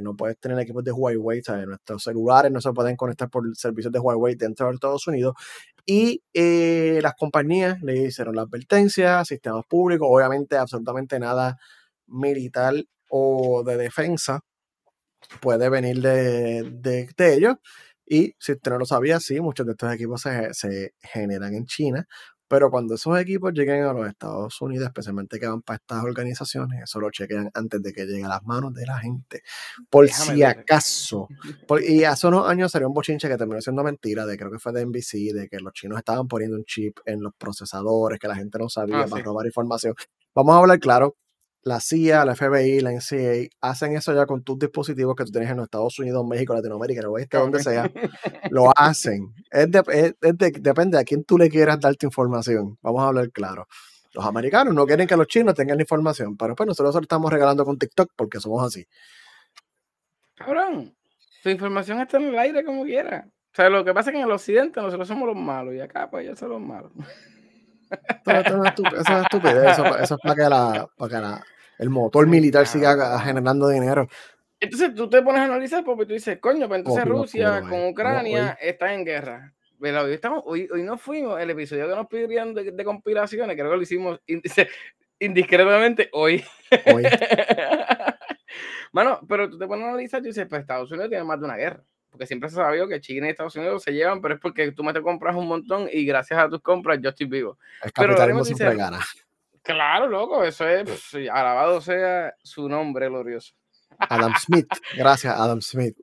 [0.00, 3.98] No puedes tener equipos de Huawei, nuestros celulares no se pueden conectar por servicios de
[3.98, 5.34] Huawei dentro de Estados Unidos.
[5.84, 11.58] Y eh, las compañías le hicieron la advertencia, sistemas públicos, obviamente absolutamente nada
[12.06, 12.74] militar
[13.10, 14.40] o de defensa
[15.40, 17.56] puede venir de, de, de ellos.
[18.06, 22.06] Y si usted no lo sabía, sí, muchos de estos equipos se, generan en China,
[22.48, 26.84] pero cuando esos equipos lleguen a los Estados Unidos, especialmente que van para estas organizaciones,
[26.84, 29.42] eso lo chequean antes de que llegue a las manos de la gente.
[29.90, 31.26] Por si acaso.
[31.84, 34.72] y hace unos años salió un bochinche que terminó siendo mentira, de creo que fue
[34.72, 38.36] de NBC, de que los chinos estaban poniendo un chip en los procesadores, que la
[38.36, 39.94] gente no sabía ah, para robar información.
[40.32, 41.16] Vamos a hablar claro,
[41.66, 45.50] la CIA, la FBI, la NCA hacen eso ya con tus dispositivos que tú tienes
[45.50, 47.90] en los Estados Unidos, México, Latinoamérica, el oeste, donde sea.
[48.50, 49.34] Lo hacen.
[49.50, 52.78] Es depende a quién tú le quieras darte información.
[52.82, 53.66] Vamos a hablar claro.
[54.14, 57.32] Los americanos no quieren que los chinos tengan la información, pero pues nosotros lo estamos
[57.32, 58.86] regalando con TikTok porque somos así.
[60.36, 60.94] Cabrón,
[61.42, 63.26] tu información está en el aire como quiera.
[63.28, 65.80] O sea, lo que pasa es que en el occidente nosotros somos los malos y
[65.80, 66.92] acá pues ellos son los malos.
[68.26, 71.44] Eso, es estupidez, eso, es para que la, para que la
[71.78, 74.08] el motor militar siga generando dinero.
[74.58, 78.56] Entonces tú te pones a analizar porque tú dices, coño, pues entonces Rusia con Ucrania
[78.60, 79.52] está en guerra.
[79.78, 83.54] Pero hoy, estamos, hoy, hoy no fuimos, el episodio que nos pidieron de, de conspiraciones,
[83.56, 84.20] creo que lo hicimos
[85.18, 86.42] indiscretamente hoy.
[86.92, 87.04] hoy.
[88.92, 91.44] Mano, pero tú te pones a analizar y dices, pues Estados Unidos tiene más de
[91.44, 91.84] una guerra.
[92.08, 94.72] Porque siempre se ha sabido que China y Estados Unidos se llevan, pero es porque
[94.72, 97.58] tú me te compras un montón y gracias a tus compras yo estoy vivo.
[97.82, 99.00] El capitalismo siempre gana.
[99.66, 103.52] Claro, loco, eso es, pues, alabado sea su nombre glorioso.
[103.98, 105.96] Adam Smith, gracias Adam Smith.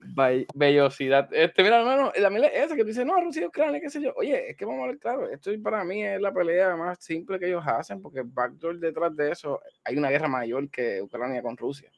[0.54, 1.30] Bellosidad.
[1.32, 4.12] Este, mira, hermano, la esa que tú dices, no, Rusia y Ucrania, qué sé yo.
[4.18, 7.40] Oye, es que vamos a ver claro, esto para mí es la pelea más simple
[7.40, 11.56] que ellos hacen, porque backdoor detrás de eso hay una guerra mayor que Ucrania con
[11.56, 11.90] Rusia.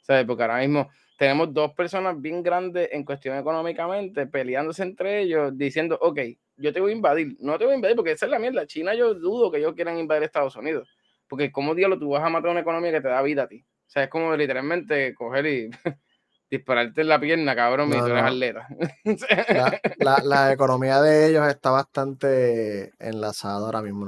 [0.00, 0.24] ¿Sabes?
[0.24, 5.98] Porque ahora mismo tenemos dos personas bien grandes en cuestión económicamente peleándose entre ellos, diciendo,
[6.00, 6.18] ok,
[6.56, 7.36] yo te voy a invadir.
[7.40, 8.66] No te voy a invadir porque esa es la mierda.
[8.66, 10.88] China, yo dudo que ellos quieran invadir Estados Unidos
[11.30, 13.64] porque como diablo tú vas a matar una economía que te da vida a ti.
[13.64, 15.70] O sea, es como literalmente coger y
[16.50, 18.66] dispararte en la pierna, cabrón, y tú eres atleta.
[20.24, 24.04] La, economía de ellos está bastante enlazada ahora mismo.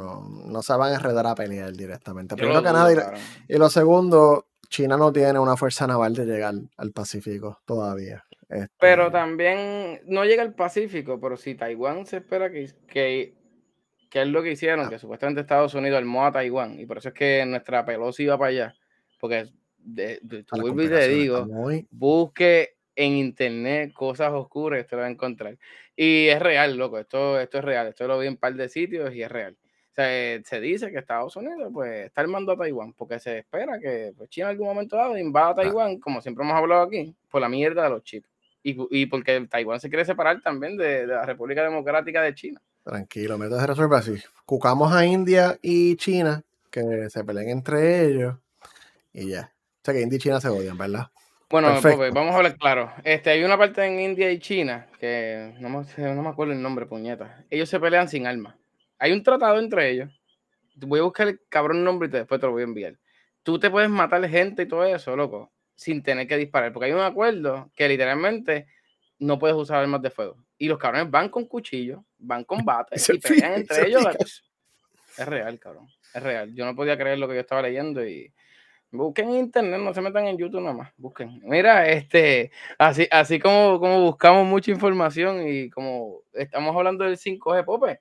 [0.46, 2.34] No, se van a enredar a pelear directamente.
[2.34, 3.14] Primero que nada,
[3.48, 8.24] y, lo segundo, China no tiene una fuerza naval de llegar al Pacífico todavía.
[8.80, 13.41] Pero este también no llega al Pacífico, pero si Taiwán se espera que, que
[14.12, 14.90] ¿Qué es lo que hicieron?
[14.90, 18.36] Que supuestamente Estados Unidos armó a Taiwán y por eso es que nuestra Pelosi iba
[18.36, 18.74] para allá.
[19.18, 19.48] Porque
[19.78, 21.46] de, de, y te digo,
[21.90, 25.56] busque en internet cosas oscuras y usted lo va a encontrar.
[25.96, 27.86] Y es real, loco, esto, esto es real.
[27.86, 29.56] Esto lo vi en un par de sitios y es real.
[29.62, 33.38] O sea, eh, se dice que Estados Unidos pues, está armando a Taiwán porque se
[33.38, 36.82] espera que pues, China en algún momento dado invada a Taiwán, como siempre hemos hablado
[36.82, 38.28] aquí, por la mierda de los chips.
[38.62, 42.60] Y, y porque Taiwán se quiere separar también de, de la República Democrática de China.
[42.84, 44.14] Tranquilo, método de resolver así.
[44.44, 48.36] Cucamos a India y China, que se peleen entre ellos
[49.12, 49.52] y ya.
[49.54, 51.10] O sea que India y China se odian, ¿verdad?
[51.48, 51.68] Bueno,
[52.14, 52.92] vamos a hablar claro.
[53.04, 56.62] Este, hay una parte en India y China que no me, no me acuerdo el
[56.62, 57.44] nombre, puñeta.
[57.50, 58.54] Ellos se pelean sin armas.
[58.98, 60.10] Hay un tratado entre ellos.
[60.76, 62.98] Voy a buscar el cabrón nombre y después te lo voy a enviar.
[63.42, 65.52] Tú te puedes matar gente y todo eso, loco.
[65.74, 68.66] sin tener que disparar, porque hay un acuerdo que literalmente
[69.18, 70.36] no puedes usar armas de fuego.
[70.62, 74.06] Y los cabrones van con cuchillos, van con bates y pelean entre ellos.
[75.18, 75.88] Es real, cabrón.
[76.14, 76.54] Es real.
[76.54, 78.32] Yo no podía creer lo que yo estaba leyendo y
[78.92, 80.92] busquen en internet, no se metan en YouTube nada más.
[80.96, 81.40] Busquen.
[81.42, 87.64] Mira, este, así, así como, como buscamos mucha información y como estamos hablando del 5G,
[87.64, 88.00] Pope,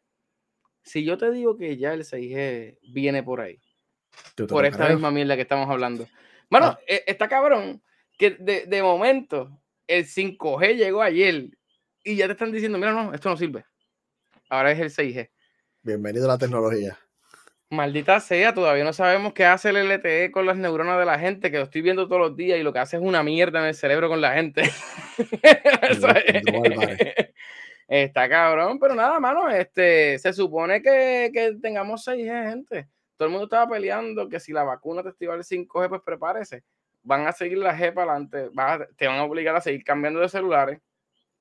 [0.83, 3.59] si yo te digo que ya el 6G viene por ahí,
[4.47, 6.07] por esta misma mierda que estamos hablando.
[6.47, 6.79] Bueno, ah.
[6.85, 7.81] e, está cabrón
[8.19, 9.49] que de, de momento
[9.87, 11.57] el 5G llegó ayer
[12.03, 13.65] y ya te están diciendo, mira, no, esto no sirve.
[14.49, 15.29] Ahora es el 6G.
[15.81, 16.97] Bienvenido a la tecnología.
[17.69, 21.51] Maldita sea, todavía no sabemos qué hace el LTE con las neuronas de la gente,
[21.51, 23.67] que lo estoy viendo todos los días y lo que hace es una mierda en
[23.67, 24.63] el cerebro con la gente.
[27.87, 32.89] Está cabrón, pero nada, mano, este, se supone que, que tengamos 6G, gente.
[33.15, 36.63] Todo el mundo estaba peleando que si la vacuna te activa el 5G, pues prepárese.
[37.03, 38.49] Van a seguir la G para adelante,
[38.97, 40.79] te van a obligar a seguir cambiando de celulares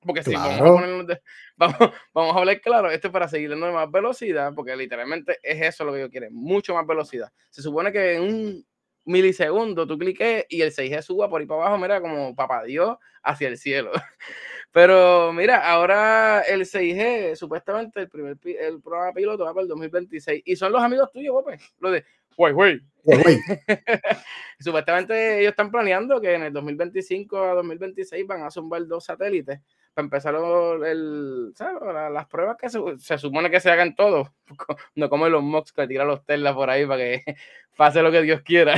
[0.05, 1.19] porque si vamos, a
[2.13, 5.85] vamos, a hablar claro, esto es para seguir dando más velocidad, porque literalmente es eso
[5.85, 7.31] lo que yo quiero, mucho más velocidad.
[7.49, 8.65] Se supone que en un
[9.05, 12.97] milisegundo tú cliques y el 6G suba por ahí para abajo, mira, como papá Dios
[13.23, 13.91] hacia el cielo.
[14.71, 20.43] Pero mira, ahora el 6G, supuestamente el primer el programa piloto va para el 2026.
[20.45, 21.35] Y son los amigos tuyos,
[21.79, 22.05] lo de
[22.37, 22.79] Huawei.
[24.59, 29.59] supuestamente ellos están planeando que en el 2025 a 2026 van a zumbar dos satélites
[29.93, 34.29] para empezar el, las pruebas que se, supone que se hagan todos,
[34.95, 37.23] no como los mocks que tiran los Tesla por ahí para que
[37.77, 38.75] pase lo que Dios quiera.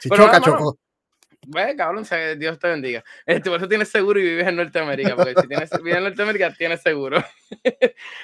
[0.00, 0.78] Si choca, chocó.
[1.46, 2.06] Bueno, cabrón,
[2.38, 3.04] Dios te bendiga.
[3.26, 6.54] Este, por eso tienes seguro y vives en Norteamérica, porque si tienes, vives en Norteamérica,
[6.54, 7.22] tienes seguro.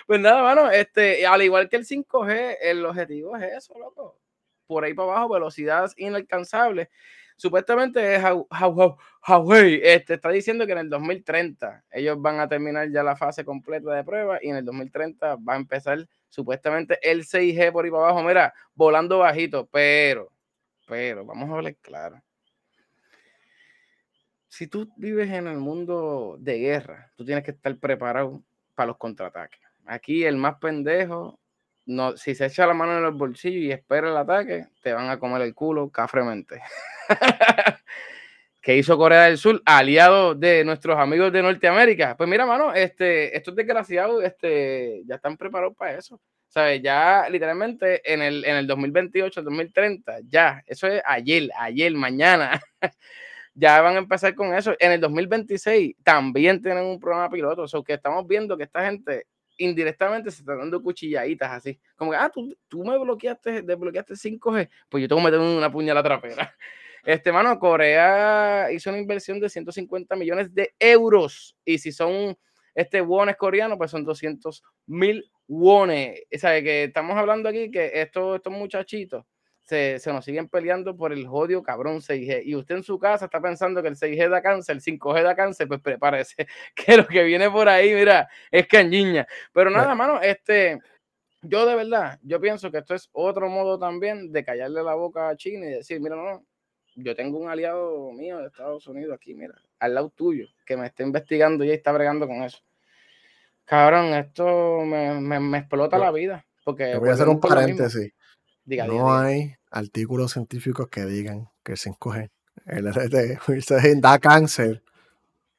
[0.07, 4.19] pues nada, mano, este, al igual que el 5G, el objetivo es eso, loco.
[4.67, 6.89] Por ahí para abajo, velocidades inalcanzables
[7.41, 8.23] supuestamente es
[9.27, 13.47] Huawei este, está diciendo que en el 2030 ellos van a terminar ya la fase
[13.47, 17.91] completa de prueba y en el 2030 va a empezar supuestamente el 6G por ahí
[17.91, 20.31] para abajo, mira, volando bajito, pero,
[20.87, 22.23] pero, vamos a hablar claro.
[24.49, 28.43] Si tú vives en el mundo de guerra, tú tienes que estar preparado
[28.75, 29.61] para los contraataques.
[29.87, 31.41] Aquí el más pendejo
[31.87, 35.09] no, si se echa la mano en el bolsillo y espera el ataque, te van
[35.09, 36.61] a comer el culo cafremente.
[38.61, 39.63] ¿Qué hizo Corea del Sur?
[39.65, 42.15] Aliado de nuestros amigos de Norteamérica.
[42.17, 46.21] Pues mira, mano, este, estos desgraciados este, ya están preparados para eso.
[46.47, 46.83] ¿Sabes?
[46.83, 52.61] Ya literalmente en el, en el 2028, 2030, ya, eso es ayer, ayer, mañana.
[53.55, 54.75] ya van a empezar con eso.
[54.79, 57.63] En el 2026 también tienen un programa piloto.
[57.63, 59.27] O sea, que estamos viendo que esta gente
[59.61, 61.79] indirectamente se están dando cuchilladitas así.
[61.97, 65.71] Como que, ah, tú, tú me bloqueaste, desbloqueaste 5G, pues yo tengo que meter una
[65.71, 66.55] puñalada trapera.
[67.03, 71.57] Este, mano, Corea hizo una inversión de 150 millones de euros.
[71.65, 72.37] Y si son
[72.75, 76.21] este wones coreanos, pues son 200 mil wones.
[76.35, 79.25] O sea, que estamos hablando aquí que estos, estos muchachitos
[79.71, 82.43] se, se, nos siguen peleando por el jodio cabrón 6G.
[82.45, 85.37] Y usted en su casa está pensando que el 6G da cáncer, el 5G da
[85.37, 89.29] cáncer, pues prepárese, que lo que viene por ahí, mira, es cañiña.
[89.53, 90.81] Pero nada, mano, este,
[91.43, 95.29] yo de verdad, yo pienso que esto es otro modo también de callarle la boca
[95.29, 96.47] a China y decir, mira, no, no,
[96.97, 100.87] yo tengo un aliado mío de Estados Unidos aquí, mira, al lado tuyo, que me
[100.87, 102.59] está investigando y está bregando con eso.
[103.65, 106.45] Cabrón, esto me, me, explota la vida.
[106.65, 108.13] Porque voy a hacer un paréntesis.
[108.65, 112.31] No hay artículos científicos que digan que el 5G,
[112.67, 114.83] el da cáncer.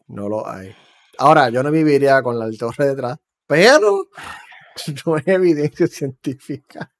[0.07, 0.75] No lo hay.
[1.17, 4.07] Ahora, yo no viviría con la torre detrás, pero
[5.05, 6.91] no hay evidencia científica.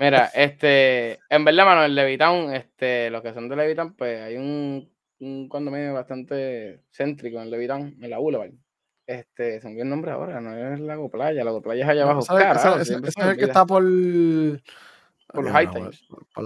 [0.00, 4.36] Mira, este, en verdad, mano, el Levitown, este, los que son de Levitown, pues hay
[4.36, 4.90] un,
[5.20, 8.52] un condominio bastante céntrico en Levitown, en la Boulevard.
[9.06, 12.20] Este, se me el nombre ahora, no es Lago Playa, Lago Playa es allá abajo.
[12.80, 13.84] ese, es el que está por.
[15.28, 16.04] Por los High Times.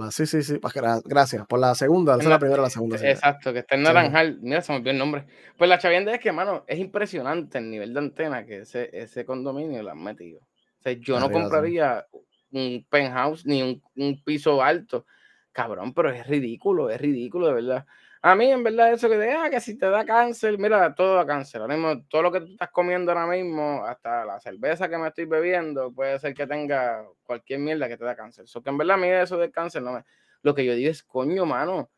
[0.09, 0.57] sí, sí, sí.
[0.57, 0.73] Pues,
[1.05, 1.45] gracias.
[1.47, 2.97] Por la segunda, esa es la primera la segunda.
[2.97, 4.39] Exacto, que está en Naranjal.
[4.41, 5.25] Mira, se me olvidó el nombre.
[5.57, 9.23] Pues la chavienda es que, mano, es impresionante el nivel de antena que ese, ese
[9.25, 10.39] condominio le han metido.
[10.39, 12.05] O sea, yo no compraría
[12.51, 15.05] un penthouse ni un, piso alto.
[15.51, 17.85] Cabrón, pero es ridículo, es ridículo, de verdad.
[18.23, 21.15] A mí, en verdad, eso que te ah, que si te da cáncer, mira, todo
[21.15, 21.61] da cáncer.
[21.61, 25.07] Ahora mismo, todo lo que tú estás comiendo ahora mismo, hasta la cerveza que me
[25.07, 28.45] estoy bebiendo, puede ser que tenga cualquier mierda que te da cáncer.
[28.45, 30.03] Eso que en verdad, a mí eso del cáncer no me.
[30.43, 31.89] Lo que yo digo es, coño, mano,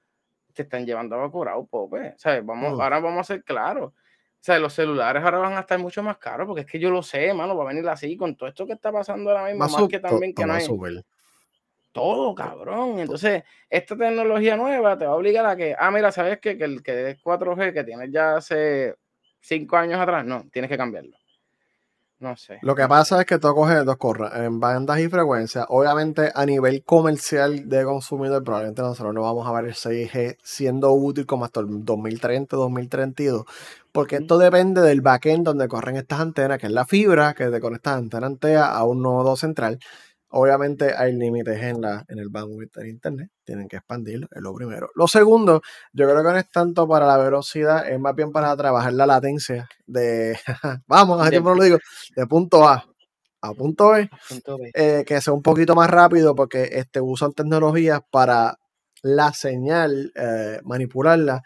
[0.53, 2.13] te están llevando a curado, pope.
[2.17, 2.45] ¿Sabes?
[2.45, 3.91] Vamos, ahora vamos a ser claros.
[3.91, 6.89] O sea, los celulares ahora van a estar mucho más caros, porque es que yo
[6.89, 9.59] lo sé, mano, va a venir así con todo esto que está pasando ahora mismo,
[9.59, 10.67] más, que también que no hay.
[11.93, 12.99] Todo, cabrón.
[12.99, 16.57] Entonces, esta tecnología nueva te va a obligar a que, ah, mira, ¿sabes qué?
[16.57, 18.95] Que el que es 4G que tienes ya hace
[19.39, 21.15] cinco años atrás, no, tienes que cambiarlo.
[22.19, 22.57] No sé.
[22.61, 25.65] Lo que pasa es que tú coges dos cosas, en bandas y frecuencias.
[25.67, 30.93] Obviamente, a nivel comercial de consumidor, probablemente nosotros no vamos a ver el 6G siendo
[30.93, 33.43] útil como hasta el 2030, 2032,
[33.91, 37.59] porque esto depende del backend donde corren estas antenas, que es la fibra que te
[37.59, 39.79] conecta antena antena a un nodo central.
[40.35, 44.53] Obviamente hay límites en, la, en el bandwidth del internet, tienen que expandirlo, es lo
[44.53, 44.89] primero.
[44.95, 45.61] Lo segundo,
[45.91, 49.05] yo creo que no es tanto para la velocidad, es más bien para trabajar la
[49.05, 50.37] latencia de,
[50.87, 51.77] vamos, a siempre lo digo,
[52.15, 52.83] de punto A
[53.43, 54.09] a punto B,
[54.73, 58.57] eh, que sea un poquito más rápido porque este, usan tecnologías para
[59.01, 61.43] la señal, eh, manipularla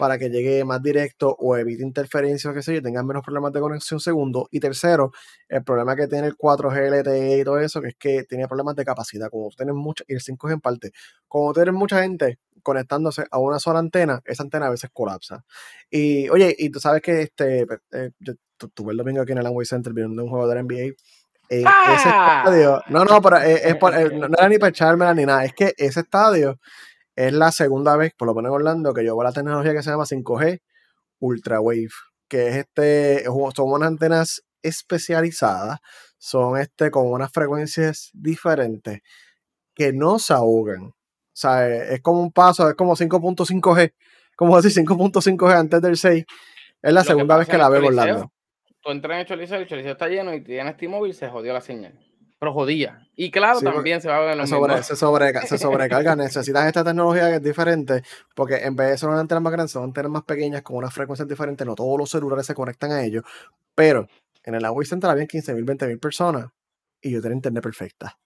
[0.00, 3.60] para que llegue más directo o evite interferencias, que sé yo, tengan menos problemas de
[3.60, 4.48] conexión segundo.
[4.50, 5.12] Y tercero,
[5.46, 8.76] el problema que tiene el 4G LTE y todo eso, que es que tiene problemas
[8.76, 9.28] de capacidad.
[9.28, 10.92] Como tienes mucha, y el 5G en parte,
[11.28, 15.44] como tienes mucha gente conectándose a una sola antena, esa antena a veces colapsa.
[15.90, 18.32] Y oye, y tú sabes que este, eh, yo
[18.74, 20.94] tuve el domingo aquí en el Amway Center viendo un juego de la NBA.
[21.50, 22.44] ese ¡Ah!
[22.46, 25.52] estadio, no, no, pero es, es eh, no era ni para echármela ni nada, es
[25.52, 26.58] que ese estadio
[27.26, 29.82] es la segunda vez, por lo menos en Orlando, que yo veo la tecnología que
[29.82, 30.62] se llama 5G
[31.18, 31.90] Ultra Wave,
[32.28, 35.80] que es este, son unas antenas especializadas,
[36.16, 39.00] son este con unas frecuencias diferentes
[39.74, 40.84] que no se ahogan.
[40.84, 40.94] O
[41.34, 43.92] sea, es como un paso, es como 5.5G,
[44.34, 46.24] como decir 5.5G antes del 6.
[46.82, 48.32] Es la segunda vez que la veo Orlando.
[48.80, 51.60] Tú entras en el Choliseo, el Choliseo está lleno y tienes T-Mobile, se jodió la
[51.60, 51.98] señal
[52.40, 53.06] pero jodía.
[53.14, 54.96] Y claro, también se va a ver lo se, sobre, se,
[55.46, 56.16] se, sobrecarga.
[56.16, 58.02] Necesitas esta tecnología que es diferente,
[58.34, 60.92] porque en vez de ser una antena más grande, son antenas más pequeñas con unas
[60.94, 61.66] frecuencias diferentes.
[61.66, 63.24] No todos los celulares se conectan a ellos.
[63.74, 64.08] Pero
[64.42, 66.46] en el Huawei Center había 15.000, 20.000 personas
[67.02, 68.18] y yo tenía internet perfecta.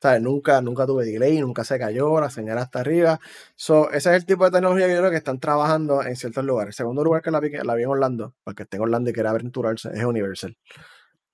[0.00, 0.22] ¿Sabes?
[0.22, 3.20] Nunca, nunca tuve delay, nunca se cayó, la señal hasta arriba.
[3.56, 6.42] So, ese es el tipo de tecnología que yo creo que están trabajando en ciertos
[6.46, 6.68] lugares.
[6.68, 9.28] El segundo lugar que la vi, la vi en Orlando, porque tengo Orlando y quiere
[9.28, 10.56] aventurarse, es Universal.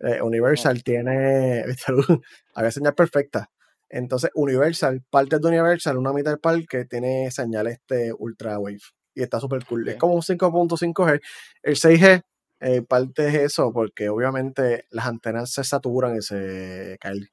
[0.01, 1.65] Eh, Universal tiene,
[2.55, 3.51] había señal perfecta.
[3.89, 8.81] Entonces, Universal, parte de Universal, una mitad del parque tiene señal este Ultra Wave.
[9.15, 9.89] Y está súper cool.
[9.89, 11.21] Es como un 5.5G.
[11.63, 12.23] El 6G,
[12.61, 17.29] eh, parte es eso, porque obviamente las antenas se saturan y se caen.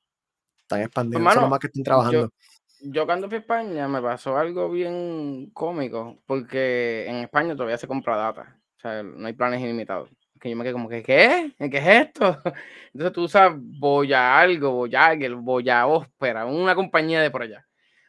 [0.62, 1.30] Están expandiendo.
[1.30, 2.32] Eso es lo más que están trabajando.
[2.80, 7.78] Yo, yo, cuando fui a España me pasó algo bien cómico, porque en España todavía
[7.78, 8.62] se compra data.
[8.78, 10.10] O sea, no hay planes ilimitados
[10.44, 11.54] que yo me quedé como que, ¿qué?
[11.58, 12.38] ¿Qué es esto?
[12.94, 17.66] Entonces tú usas Boya algo, Boya el Boya Óspera, una compañía de por allá.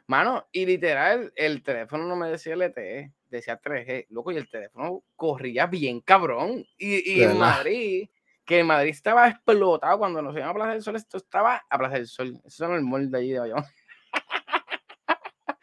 [0.09, 5.05] Mano, y literal, el teléfono no me decía LTE, decía 3G, loco, y el teléfono
[5.15, 6.67] corría bien cabrón.
[6.77, 8.09] Y, en Madrid,
[8.45, 11.79] que en Madrid estaba explotado cuando nos íbamos a Plaza del Sol, esto estaba a
[11.79, 13.65] Plaza del Sol, eso es el molde allí de Bayamón.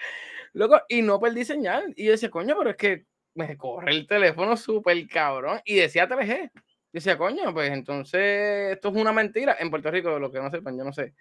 [0.54, 1.94] loco, y no perdí señal.
[1.98, 6.08] Y yo decía, coño, pero es que me corre el teléfono súper cabrón y decía
[6.08, 6.52] 3G.
[6.92, 9.56] Decía, coño, pues entonces esto es una mentira.
[9.60, 11.14] En Puerto Rico, lo que no sepan, yo no sé.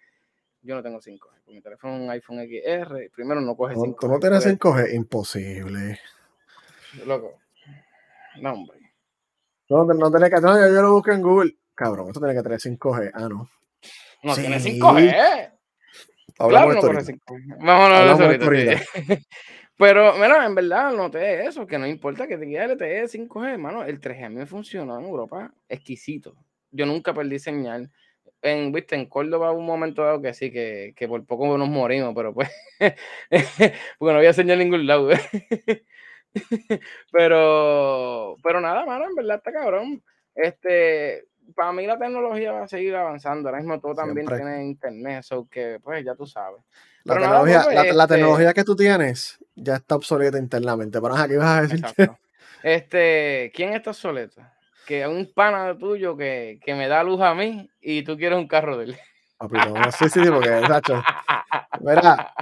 [0.62, 1.46] Yo no tengo 5G.
[1.46, 3.10] mi teléfono es un iPhone XR.
[3.14, 3.96] Primero no coge 5G.
[4.00, 4.94] ¿Tú no tienes 5G?
[4.94, 6.00] Imposible.
[7.06, 7.38] Loco.
[8.40, 8.78] No, hombre.
[9.68, 10.40] No, no tenés que.
[10.40, 11.56] No, yo, lo busco en Google.
[11.74, 13.10] Cabrón, esto tiene que tener 5G.
[13.14, 13.48] Ah, no.
[14.22, 15.52] No tiene 5G.
[16.38, 17.56] Hablamos claro, no 5G.
[17.64, 18.82] Vámonos a ahorita.
[19.80, 23.82] Pero, mira, en verdad noté eso, que no importa que te quede LTE 5G, hermano,
[23.82, 26.36] el 3G a mí me funcionó en Europa exquisito.
[26.70, 27.90] Yo nunca perdí señal.
[28.42, 32.14] En, viste, en Córdoba un momento dado que sí, que, que por poco nos morimos,
[32.14, 32.50] pero pues,
[33.98, 35.08] porque no había señal en ningún lado.
[37.12, 40.02] pero, pero nada, mano, en verdad está cabrón.
[40.34, 41.24] Este,
[41.54, 43.48] para mí la tecnología va a seguir avanzando.
[43.48, 46.62] Ahora mismo todo también tiene internet, eso que pues ya tú sabes.
[47.04, 51.00] La, tecnología, la, este tecnología, que tú tienes ya está obsoleta internamente.
[51.00, 51.84] Pero ¿qué vas a decir?
[52.62, 54.42] Este, ¿quién está obsoleto?
[54.86, 58.48] Que un pana tuyo que, que, me da luz a mí y tú quieres un
[58.48, 58.96] carro de él.
[59.98, 61.02] sí, sí, sí, porque, Sacho,
[61.80, 62.34] mira,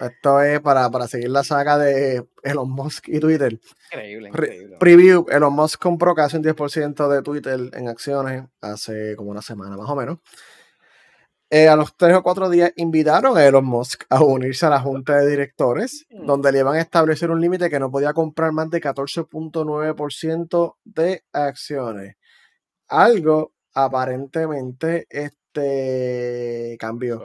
[0.00, 3.60] esto es para, para, seguir la saga de Elon Musk y Twitter.
[3.92, 4.76] Increíble, increíble.
[4.78, 9.76] Preview, Elon Musk compró casi un 10% de Twitter en acciones hace como una semana
[9.76, 10.18] más o menos.
[11.50, 14.80] Eh, a los tres o cuatro días invitaron a Elon Musk a unirse a la
[14.80, 16.26] junta de directores, mm.
[16.26, 21.22] donde le iban a establecer un límite que no podía comprar más de 14.9% de
[21.32, 22.16] acciones.
[22.88, 27.24] Algo aparentemente este cambió.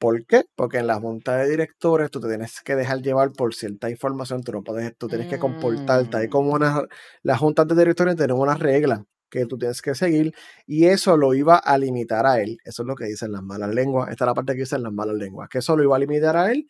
[0.00, 0.44] ¿Por qué?
[0.56, 4.42] Porque en la junta de directores tú te tienes que dejar llevar por cierta información,
[4.42, 6.16] tú no puedes, tú tienes que comportarte.
[6.16, 6.30] Hay mm.
[6.30, 6.84] como una,
[7.22, 10.32] las juntas de directores tienen unas reglas que tú tienes que seguir
[10.66, 12.56] y eso lo iba a limitar a él.
[12.64, 14.08] Eso es lo que dicen las malas lenguas.
[14.10, 16.34] Esta es la parte que dicen las malas lenguas, que eso lo iba a limitar
[16.34, 16.66] a él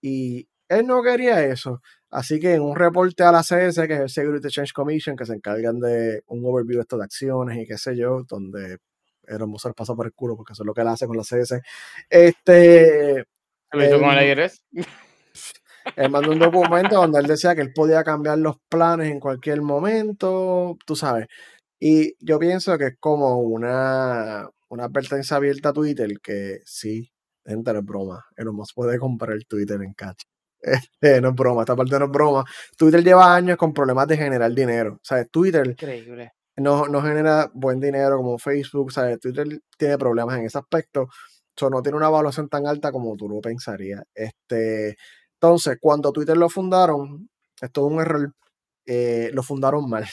[0.00, 1.80] y él no quería eso.
[2.10, 5.24] Así que en un reporte a la CS, que es el Security Change Commission, que
[5.24, 8.78] se encargan de un overview de estas acciones y qué sé yo, donde
[9.26, 11.22] Elon Musk pasa por el culo porque eso es lo que él hace con la
[11.22, 11.60] CS.
[12.08, 13.24] Este.
[13.72, 14.62] ¿Lo hizo con el IRS?
[15.96, 19.62] Él mandó un documento donde él decía que él podía cambiar los planes en cualquier
[19.62, 21.26] momento, tú sabes.
[21.80, 27.10] Y yo pienso que es como una, una advertencia abierta a Twitter que sí,
[27.44, 28.24] gente, no es broma.
[28.36, 30.22] Elon Musk puede comprar el Twitter en cash.
[30.64, 32.44] Este, no es broma, esta parte no es broma.
[32.78, 34.94] Twitter lleva años con problemas de generar dinero.
[34.94, 36.34] O sea, Twitter Increíble.
[36.56, 38.88] No, no genera buen dinero como Facebook.
[38.88, 39.46] O sea, Twitter
[39.78, 41.08] tiene problemas en ese aspecto.
[41.56, 44.02] So, no tiene una evaluación tan alta como tú lo pensarías.
[44.14, 44.96] Este,
[45.34, 47.28] entonces, cuando Twitter lo fundaron,
[47.60, 48.34] es un error,
[48.86, 50.06] eh, lo fundaron mal.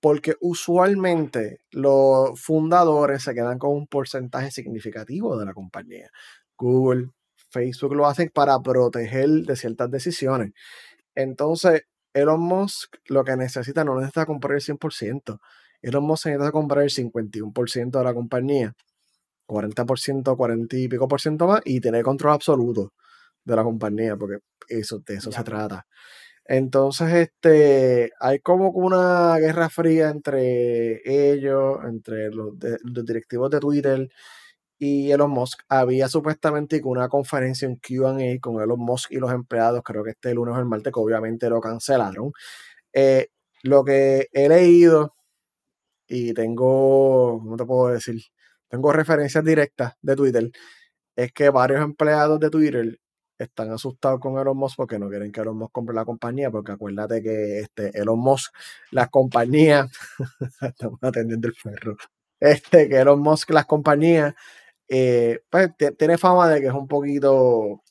[0.00, 6.10] Porque usualmente los fundadores se quedan con un porcentaje significativo de la compañía.
[6.56, 7.10] Google,
[7.50, 10.52] Facebook lo hacen para proteger de ciertas decisiones.
[11.14, 11.82] Entonces,
[12.14, 15.40] Elon Musk lo que necesita no necesita comprar el 100%.
[15.82, 18.74] Elon Musk necesita comprar el 51% de la compañía,
[19.46, 22.92] 40%, 40 y pico por ciento más y tener control absoluto
[23.44, 24.38] de la compañía, porque
[24.68, 25.86] eso, de eso se trata.
[26.44, 34.08] Entonces, este, hay como una guerra fría entre ellos, entre los, los directivos de Twitter
[34.80, 35.60] y Elon Musk.
[35.68, 40.34] Había supuestamente una conferencia en QA con Elon Musk y los empleados, creo que este
[40.34, 42.32] lunes o el martes, que obviamente lo cancelaron.
[42.92, 43.28] Eh,
[43.62, 45.14] lo que he leído
[46.08, 48.22] y tengo, ¿cómo te puedo decir?
[48.68, 50.50] Tengo referencias directas de Twitter,
[51.16, 53.00] es que varios empleados de Twitter
[53.38, 56.72] están asustados con Elon Musk porque no quieren que Elon Musk compre la compañía, porque
[56.72, 58.52] acuérdate que este, Elon Musk,
[58.92, 59.90] las compañías,
[60.62, 61.96] estamos atendiendo el perro,
[62.40, 64.34] este, que Elon Musk, las compañías,
[64.90, 67.82] eh, pues tiene fama de que es un poquito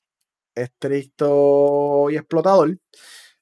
[0.56, 2.78] estricto y explotador.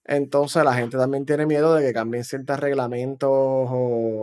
[0.06, 3.70] Entonces la gente también tiene miedo de que cambien ciertos reglamentos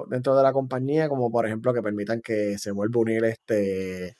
[0.09, 4.16] dentro de la compañía, como por ejemplo que permitan que se vuelva a unir este,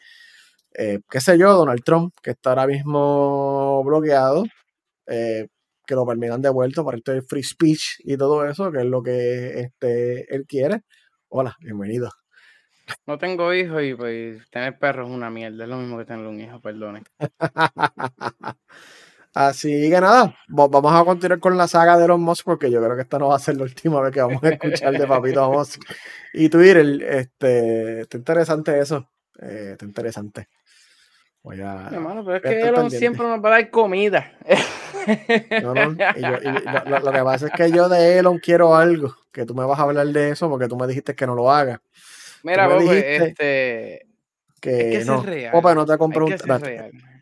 [0.75, 4.45] eh, qué sé yo, Donald Trump, que está ahora mismo bloqueado,
[5.07, 5.49] eh,
[5.87, 9.61] que lo permitan devuelto para esto free speech y todo eso, que es lo que
[9.61, 10.83] este, él quiere.
[11.29, 12.24] Hola, bienvenido.
[13.07, 16.26] No tengo hijos y pues tener perros es una mierda, es lo mismo que tener
[16.26, 17.03] un hijo, perdone.
[19.35, 22.95] Así que nada, vamos a continuar con la saga de los Musk porque yo creo
[22.95, 25.51] que esta no va a ser la última vez que vamos a escuchar de Papito
[25.53, 25.82] Musk
[26.32, 27.03] y Twitter.
[27.03, 29.11] Este, está interesante eso,
[29.41, 30.49] eh, está interesante.
[31.43, 34.32] Voy a, Hermano, pero es que Elon siempre nos va a dar comida.
[35.62, 39.66] No, no, lo, que pasa es que yo de Elon quiero algo, que tú me
[39.66, 41.80] vas a hablar de eso porque tú me dijiste que no lo hagas.
[42.45, 44.07] Mira, Bob, este.
[44.61, 45.22] Que, es no.
[45.22, 45.53] real.
[45.74, 46.34] no te compro un,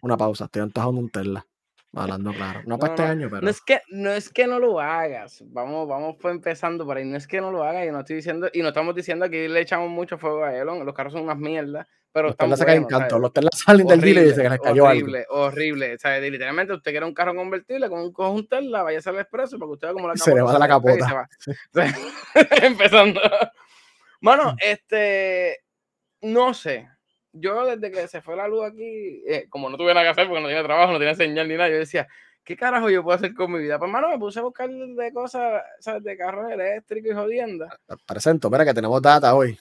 [0.02, 1.46] una pausa, estoy antojando un Tesla.
[1.94, 2.62] Hablando claro.
[2.64, 3.42] No, para este año, pero.
[3.42, 5.44] No es, que, no es que no lo hagas.
[5.46, 7.04] Vamos, vamos empezando por ahí.
[7.04, 7.86] No es que no lo hagas.
[7.86, 10.86] Y no estoy diciendo, y no estamos diciendo que le echamos mucho fuego a Elon.
[10.86, 11.86] Los carros son unas mierdas.
[12.10, 13.18] Pero los Tesla se caen canto.
[13.18, 15.42] Los Tesla salen del dealer y se les cayó horrible, algo.
[15.42, 16.30] Horrible, horrible.
[16.30, 19.20] Literalmente, usted quiere un carro convertible con un, con un Tesla, vaya a ser el
[19.20, 20.30] expreso para que usted vea como la capota.
[20.30, 21.28] Se le va a la capota.
[22.62, 23.20] Empezando.
[24.22, 25.58] Mano, este,
[26.20, 26.88] no sé.
[27.32, 30.28] Yo desde que se fue la luz aquí, eh, como no tuve nada que hacer
[30.28, 32.06] porque no tenía trabajo, no tenía señal ni nada, yo decía,
[32.44, 33.80] ¿qué carajo yo puedo hacer con mi vida?
[33.80, 36.04] Pues, mano, me puse a buscar de cosas, ¿sabes?
[36.04, 37.74] De carros eléctricos y jodiendas.
[38.06, 39.58] Presento, mira que tenemos data hoy.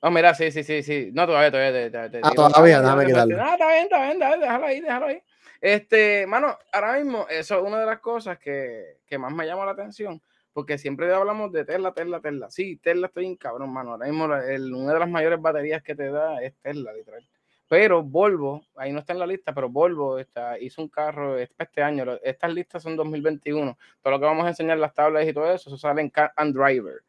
[0.00, 1.10] Oh, mira, sí, sí, sí, sí.
[1.12, 1.90] No, todavía, todavía.
[1.90, 3.36] todavía ah, todavía, déjame quitarlo.
[3.40, 5.22] Ah, está bien, está bien, déjalo ahí, déjalo ahí.
[5.60, 9.64] Este, mano, ahora mismo, eso es una de las cosas que, que más me llama
[9.64, 10.20] la atención
[10.54, 12.48] porque siempre hablamos de Tesla, Tesla, Tesla.
[12.48, 13.90] Sí, Tesla estoy en cabrón, mano.
[13.90, 17.28] Ahora mismo una de las mayores baterías que te da es Tesla, literal.
[17.68, 21.82] Pero Volvo, ahí no está en la lista, pero Volvo está, hizo un carro este
[21.82, 22.04] año.
[22.22, 23.76] Estas listas son 2021.
[24.00, 26.32] Todo lo que vamos a enseñar, las tablas y todo eso, eso sale en Car
[26.36, 27.02] and Driver,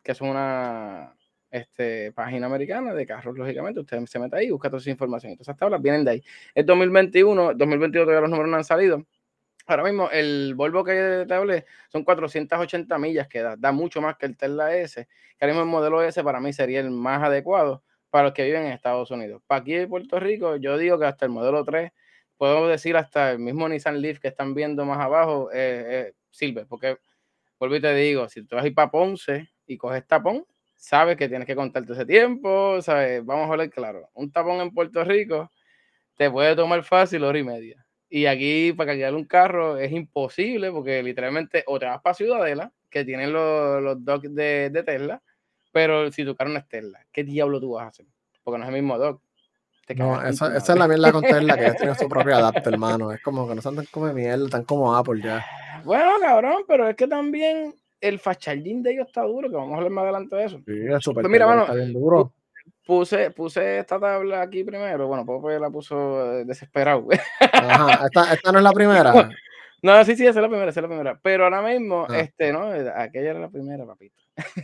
[0.00, 1.12] que es una
[1.50, 3.80] este, página americana de carros, lógicamente.
[3.80, 5.32] Usted se mete ahí, busca toda esa información.
[5.32, 6.24] Entonces, esas tablas vienen de ahí.
[6.54, 9.04] Es 2021, 2022 todavía los números no han salido
[9.72, 14.16] Ahora mismo el Volvo que te hablé son 480 millas que da, da mucho más
[14.16, 15.06] que el Tesla S.
[15.38, 18.44] Que ahora mismo el modelo S para mí sería el más adecuado para los que
[18.44, 19.42] viven en Estados Unidos.
[19.46, 21.90] Para aquí en Puerto Rico, yo digo que hasta el modelo 3,
[22.36, 26.66] podemos decir hasta el mismo Nissan Leaf que están viendo más abajo, eh, eh, sirve.
[26.66, 26.98] Porque,
[27.58, 30.44] vuelvo y te digo, si tú vas a ir para Ponce y coges tapón,
[30.76, 33.24] sabes que tienes que contarte ese tiempo, ¿sabes?
[33.24, 34.10] Vamos a hablar claro.
[34.12, 35.50] Un tapón en Puerto Rico
[36.16, 37.81] te puede tomar fácil hora y media
[38.14, 42.70] y aquí para cargar un carro es imposible porque literalmente o te vas para Ciudadela,
[42.90, 45.22] que tienen los, los docks de, de, Tesla,
[45.72, 48.04] Pero si tu carro no es Tesla, ¿qué diablo tú vas a hacer?
[48.44, 49.22] Porque no es el mismo dock.
[49.96, 53.12] no, esa, esa es la mierda con Tesla, que ya tiene su propio adapter, hermano.
[53.12, 55.42] Es como que no son tan como mierda, tan como Apple ya.
[55.82, 59.72] Bueno, cabrón, pero es que también el fast charging de ellos está duro, que vamos
[59.72, 60.60] a hablar más adelante de eso.
[60.66, 62.34] Sí, es pues mira, mano, duro.
[62.84, 65.06] Puse, puse esta tabla aquí primero.
[65.06, 67.06] Bueno, Pope la puso eh, desesperado.
[67.40, 69.30] Ajá, esta, esta no es la primera.
[69.82, 71.20] No, sí, sí, esa es la primera, esa es la primera.
[71.22, 72.18] Pero ahora mismo, ah.
[72.18, 72.66] este, ¿no?
[72.94, 74.22] Aquella era la primera, papito.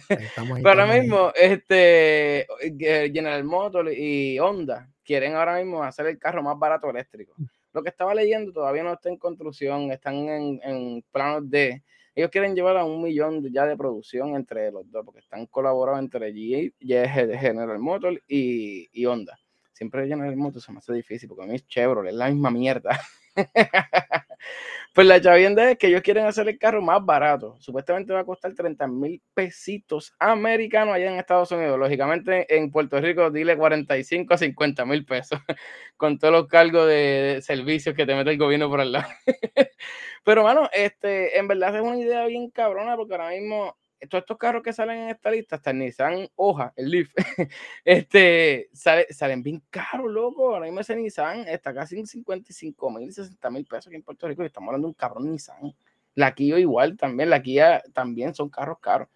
[0.09, 2.47] Pero ahora mismo, este,
[2.79, 7.35] General Motors y Honda quieren ahora mismo hacer el carro más barato eléctrico.
[7.73, 11.83] Lo que estaba leyendo todavía no está en construcción, están en, en planos de
[12.19, 16.01] ellos quieren llevar a un millón ya de producción entre los dos, porque están colaborando
[16.01, 19.39] entre GE, General Motors y, y Honda.
[19.73, 22.51] Siempre General Motors se me hace difícil, porque a mí es Chevrolet, es la misma
[22.51, 23.01] mierda.
[24.95, 27.57] pues la chavienda es que ellos quieren hacer el carro más barato.
[27.61, 31.79] Supuestamente va a costar 30 mil pesitos americanos allá en Estados Unidos.
[31.79, 35.41] Lógicamente en Puerto Rico dile 45 a 50 mil pesos
[35.97, 39.09] con todos los cargos de servicios que te mete el gobierno por al lado.
[40.25, 43.77] Pero, bueno, este, en verdad es una idea bien cabrona porque ahora mismo
[44.07, 47.09] todos estos carros que salen en esta lista, hasta el Nissan Hoja, el Leaf,
[47.85, 50.55] este, salen bien caros, loco.
[50.55, 54.29] Ahora mismo ese Nissan está casi en 55 mil, 60 mil pesos aquí en Puerto
[54.29, 55.75] Rico y estamos hablando de un cabrón Nissan.
[56.15, 59.09] La Kia igual también, la Kia también son carros caros.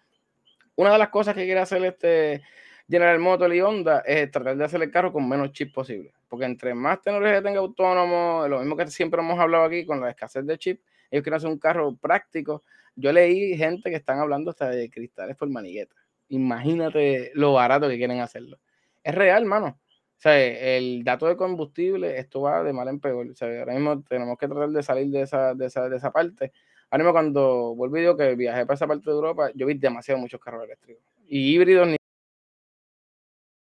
[0.75, 2.41] Una de las cosas que quiere hacer este
[2.89, 6.13] General Motors y Honda es tratar de hacer el carro con menos chip posible.
[6.27, 10.09] Porque entre más tecnología tenga autónomo, lo mismo que siempre hemos hablado aquí con la
[10.09, 10.81] escasez de chip,
[11.11, 12.63] ellos quieren hacer un carro práctico.
[12.95, 15.95] Yo leí gente que están hablando hasta de cristales por manigueta.
[16.29, 18.59] Imagínate lo barato que quieren hacerlo.
[19.03, 19.79] Es real, mano.
[19.87, 23.27] O sea, el dato de combustible, esto va de mal en peor.
[23.29, 26.11] O sea, ahora mismo tenemos que tratar de salir de esa, de esa, de esa
[26.11, 26.53] parte.
[26.89, 30.21] Ahora mismo cuando volví yo que viajé para esa parte de Europa, yo vi demasiado
[30.21, 31.03] muchos carros eléctricos.
[31.27, 31.97] Y híbridos ni,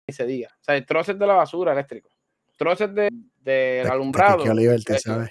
[0.09, 0.51] se diga.
[0.61, 2.11] O sea, troces de la basura eléctrico.
[2.57, 3.11] Troces de,
[3.41, 4.45] de, alumbrado.
[4.99, 5.31] ¿sabes?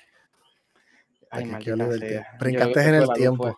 [1.29, 1.45] Ay,
[2.39, 3.57] Brincaste en el tiempo.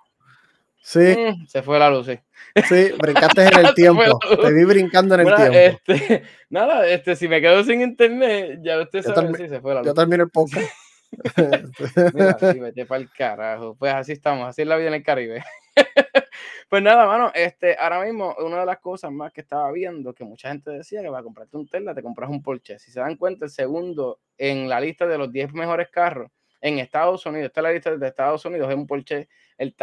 [0.84, 1.00] Sí.
[1.00, 2.20] Mm, se fue la luz, sí.
[2.68, 4.20] Sí, brincaste en el tiempo.
[4.20, 5.58] Te vi brincando en el tiempo.
[5.58, 9.80] Este, nada, este, si me quedo sin internet, ya usted sabe si se fue la
[9.80, 9.88] luz.
[9.88, 10.70] Yo termino el podcast.
[12.14, 13.76] Mira, sí, vete para el carajo.
[13.76, 15.42] Pues así estamos, así es la vida en el Caribe.
[16.70, 20.26] pues nada, mano, este, ahora mismo una de las cosas más que estaba viendo, que
[20.26, 22.78] mucha gente decía que para comprarte un Tesla te compras un Porsche.
[22.78, 26.30] Si se dan cuenta, el segundo en la lista de los 10 mejores carros
[26.60, 29.76] en Estados Unidos, está la lista de Estados Unidos, es un Porsche, el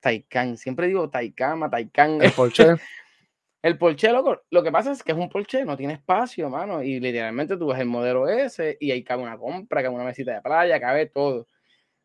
[0.00, 2.22] Taycan, siempre digo Taycan, Taycan.
[2.22, 2.74] El Porsche.
[3.62, 6.82] el Porsche, loco, lo que pasa es que es un Porsche, no tiene espacio, mano,
[6.82, 10.34] y literalmente tú ves el modelo S y ahí cabe una compra, cabe una mesita
[10.34, 11.46] de playa, cabe todo.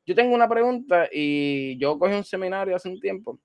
[0.05, 3.39] Yo tengo una pregunta y yo cogí un seminario hace un tiempo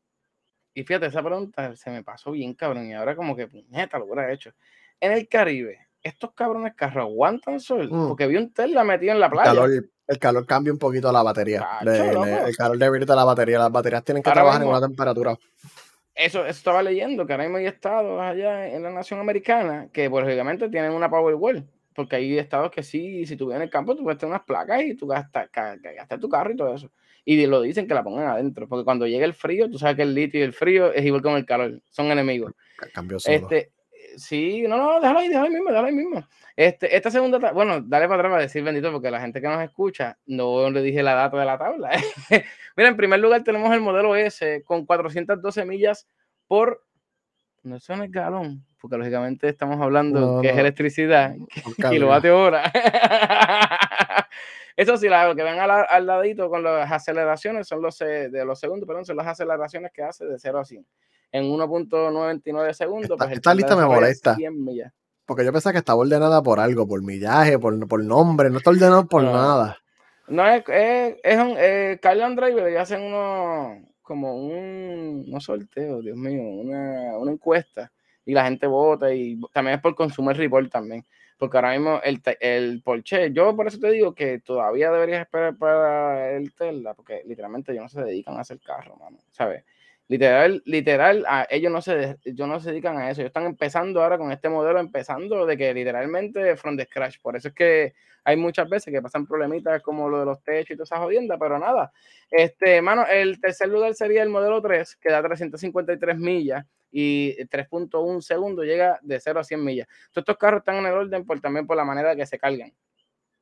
[0.78, 4.04] y fíjate, esa pregunta se me pasó bien, cabrón, y ahora como que puñeta lo
[4.04, 4.52] hubiera hecho.
[5.00, 8.06] En el Caribe, estos cabrones carros aguantan sol, mm.
[8.06, 9.60] porque vi un Tesla metido en la playa
[10.08, 11.66] el calor cambia un poquito la batería.
[11.82, 13.58] el calor debilita la batería.
[13.58, 15.38] Las baterías tienen que trabajar en una temperatura.
[16.14, 20.24] Eso, estaba leyendo, que ahora mismo hay estados allá en la nación americana que, pues,
[20.24, 21.64] lógicamente, tienen una Powerwall.
[21.94, 24.44] Porque hay estados que sí, si tú vienes en el campo, tú puedes tener unas
[24.44, 26.90] placas y tú gastas, gastas tu carro y todo eso.
[27.24, 28.66] Y lo dicen que la pongan adentro.
[28.66, 31.22] Porque cuando llega el frío, tú sabes que el litio y el frío es igual
[31.22, 31.82] con el calor.
[31.90, 32.52] Son enemigos.
[32.94, 33.36] Cambio solo.
[33.36, 33.72] Este,
[34.18, 36.28] sí, no, no, déjalo ahí, déjalo ahí mismo, déjalo ahí mismo.
[36.56, 39.62] Este, esta segunda, bueno, dale para atrás para decir bendito, porque la gente que nos
[39.62, 41.90] escucha no le dije la data de la tabla.
[42.76, 46.08] Mira, en primer lugar tenemos el modelo S con 412 millas
[46.46, 46.84] por,
[47.62, 51.36] no son el galón, porque lógicamente estamos hablando que es electricidad,
[51.90, 52.64] kilovatio hora.
[54.76, 58.60] Eso sí, lo que ven al, ladito con las aceleraciones son los eh, de los
[58.60, 60.86] segundos, perdón, son las aceleraciones que hace de 0 a 100
[61.32, 63.10] en 1.99 segundos.
[63.10, 64.36] Esta, pues esta lista me molesta.
[65.26, 68.70] Porque yo pensaba que estaba ordenada por algo, por millaje, por, por nombre, no está
[68.70, 69.76] ordenado por nada.
[70.26, 76.00] No, es, es, es un eh, Carland Driver y hacen uno como un no sorteo,
[76.00, 77.92] Dios mío, una, una, encuesta
[78.24, 81.04] y la gente vota y también es por Consumer Report también.
[81.36, 85.56] Porque ahora mismo el, el Porsche, yo por eso te digo que todavía deberías esperar
[85.56, 89.64] para el Tesla, porque literalmente ellos no se dedican a hacer carro, mano, ¿sabes?
[90.10, 93.20] Literal, literal, a ellos no se, ellos no se dedican a eso.
[93.20, 97.18] Ellos están empezando ahora con este modelo, empezando de que literalmente from the scratch.
[97.20, 97.92] Por eso es que
[98.24, 101.38] hay muchas veces que pasan problemitas como lo de los techos y todas esas jodiendas,
[101.38, 101.92] pero nada.
[102.30, 108.22] Este, mano, el tercer lugar sería el modelo 3, que da 353 millas y 3.1
[108.22, 109.88] segundos llega de 0 a 100 millas.
[110.10, 112.72] Todos estos carros están en el orden por, también por la manera que se cargan.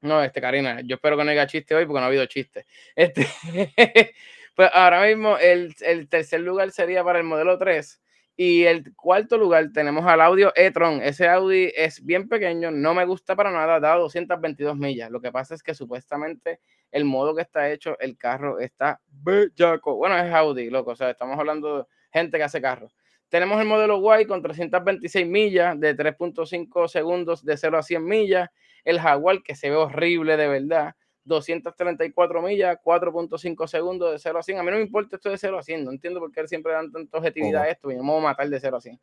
[0.00, 2.66] No, este, Karina, yo espero que no haya chiste hoy porque no ha habido chiste.
[2.94, 3.26] Este,
[4.56, 5.74] Pues ahora mismo el,
[6.08, 8.00] tercer lugar sería para el modelo 3,
[8.36, 11.02] Y el cuarto lugar tenemos al Audio e-tron.
[11.02, 15.10] Ese Audi es bien pequeño, no me gusta para nada, da 222 millas.
[15.10, 19.96] Lo que pasa es que supuestamente el modo que está hecho, el carro está bellaco.
[19.96, 20.92] Bueno, es Audi, loco.
[20.92, 22.96] O sea, estamos hablando de gente que hace carros.
[23.28, 28.48] Tenemos el modelo Y con 326 millas de 3.5 segundos de 0 a 100 millas.
[28.84, 30.94] El Jaguar que se ve horrible de verdad
[31.26, 34.58] 234 millas, 4.5 segundos de 0 a 100.
[34.58, 36.48] A mí no me importa esto de 0 a 100, no entiendo por qué él
[36.48, 39.00] siempre dan tanta objetividad a esto, vamos a matar de 0 a 100.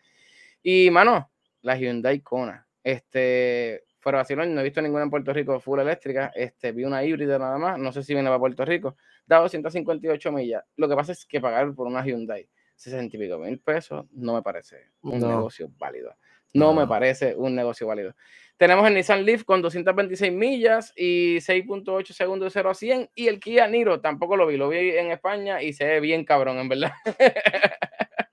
[0.63, 1.29] Y, mano,
[1.61, 6.31] la Hyundai Kona, este, fuera así, no he visto ninguna en Puerto Rico full eléctrica,
[6.33, 8.95] este, vi una híbrida nada más, no sé si viene para Puerto Rico,
[9.25, 10.63] da 258 millas.
[10.77, 14.33] Lo que pasa es que pagar por una Hyundai 60 y pico mil pesos no
[14.33, 16.15] me parece un negocio válido.
[16.53, 18.15] No, me parece un negocio válido.
[18.57, 23.09] Tenemos el Nissan Leaf con 226 millas y 6.8 segundos de 0 a 100.
[23.15, 26.23] Y el Kia Niro tampoco lo vi, lo vi en España y se ve bien
[26.23, 26.91] cabrón, en verdad.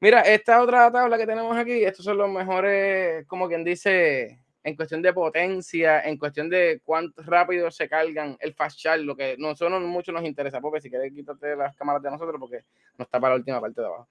[0.00, 4.76] Mira, esta otra tabla que tenemos aquí, estos son los mejores, como quien dice, en
[4.76, 9.36] cuestión de potencia, en cuestión de cuánto rápido se cargan el fast charge, lo que
[9.38, 12.64] nosotros mucho nos interesa, porque si quieres quítate las cámaras de nosotros, porque
[12.98, 14.08] no está para la última parte de abajo.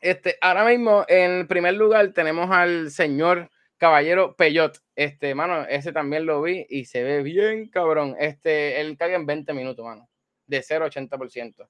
[0.00, 6.26] Este, ahora mismo, en primer lugar, tenemos al señor Caballero Peyot, este, mano, ese también
[6.26, 8.16] lo vi y se ve bien cabrón.
[8.18, 10.08] Este, él carga en 20 minutos, mano,
[10.46, 11.68] de 0 a 80%.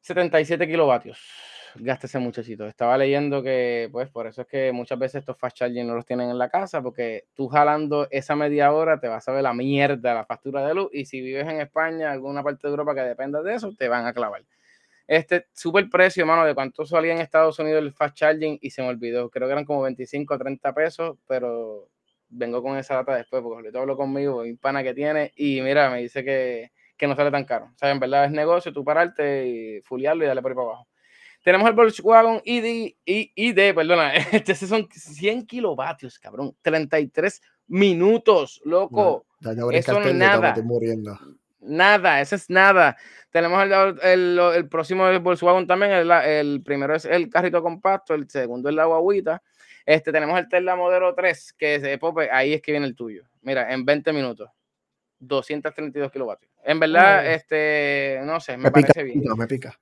[0.00, 1.20] 77 kilovatios.
[1.74, 2.66] Gasta ese muchachito.
[2.66, 6.06] Estaba leyendo que, pues, por eso es que muchas veces estos fast charging no los
[6.06, 9.52] tienen en la casa, porque tú jalando esa media hora te vas a ver la
[9.52, 13.02] mierda, la factura de luz, y si vives en España, alguna parte de Europa que
[13.02, 14.44] dependa de eso, te van a clavar.
[15.08, 18.82] Este super precio, mano, de cuánto salía en Estados Unidos el fast charging y se
[18.82, 19.30] me olvidó.
[19.30, 21.88] Creo que eran como 25 o 30 pesos, pero
[22.28, 25.88] vengo con esa data después porque ahorita hablo conmigo, un pana que tiene y mira,
[25.88, 27.70] me dice que, que no sale tan caro.
[27.74, 30.66] O sea, en verdad es negocio, tú pararte y fuliarlo y darle por ahí para
[30.68, 30.88] abajo.
[31.42, 39.24] Tenemos el Volkswagen ID, ID perdona, este son 100 kilovatios, cabrón, 33 minutos, loco.
[39.72, 40.54] Eso no es nada.
[40.62, 41.18] Muriendo.
[41.60, 42.96] Nada, ese es nada.
[43.30, 43.62] Tenemos
[44.02, 45.92] el, el, próximo Volkswagen también.
[45.92, 49.42] El, el, primero es el carrito compacto, el segundo es la guaguita.
[49.84, 53.24] Este, tenemos el Tesla Modelo 3, que es Pope, ahí es que viene el tuyo.
[53.40, 54.50] Mira, en 20 minutos,
[55.18, 56.52] 232 kilovatios.
[56.62, 59.22] En verdad, este, no sé, me, parece bien.
[59.24, 59.78] No, me pica.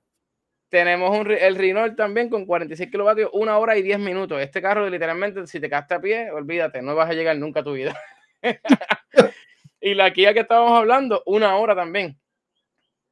[0.69, 4.41] Tenemos un, el Renault también con 46 kilovatios, una hora y 10 minutos.
[4.41, 7.63] Este carro, literalmente, si te caste a pie, olvídate, no vas a llegar nunca a
[7.63, 7.97] tu vida.
[9.81, 12.17] y la Kia que estábamos hablando, una hora también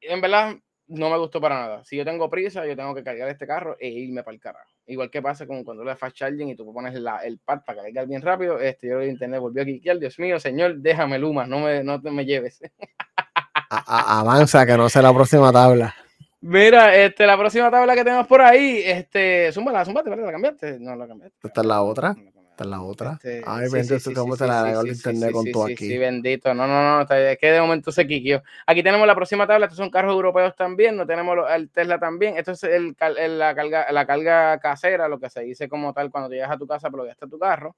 [0.08, 0.56] en verdad
[0.88, 1.84] no me gustó para nada.
[1.84, 4.70] Si yo tengo prisa, yo tengo que cargar este carro e irme para el carajo.
[4.86, 7.82] Igual que pasa con cuando le fast charging y tú pones la, el pad para
[7.82, 9.98] cargar bien rápido, este, yo de internet volvió a quiquear.
[9.98, 12.60] Dios mío, señor, déjame Luma, no me, no me lleves.
[13.68, 15.92] avanza, que no sea la próxima tabla.
[16.40, 20.26] Mira, este, la próxima tabla que tenemos por ahí, este, zúmbala, zúmbate, ¿verdad?
[20.26, 20.78] ¿La cambiaste?
[20.78, 21.48] No, la cambiaste.
[21.48, 22.14] Esta es la otra.
[22.56, 23.12] Esta es la otra.
[23.12, 25.76] Este, Ay, bendito, sí, cómo te la el internet con tú aquí.
[25.76, 26.54] Sí, bendito.
[26.54, 28.42] No, no, no, es que de momento se quiqueó.
[28.66, 32.38] Aquí tenemos la próxima tabla, estos son carros europeos también, no tenemos el Tesla también.
[32.38, 32.96] Esto es el,
[33.38, 36.66] la, carga, la carga casera, lo que se dice como tal cuando llegas a tu
[36.66, 37.76] casa, pero ya está tu carro.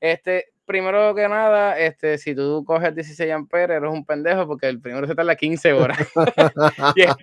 [0.00, 4.80] Este, primero que nada, este, si tú coges 16 amperes, eres un pendejo porque el
[4.80, 5.98] primero se tarda 15 horas.
[6.96, 7.14] y es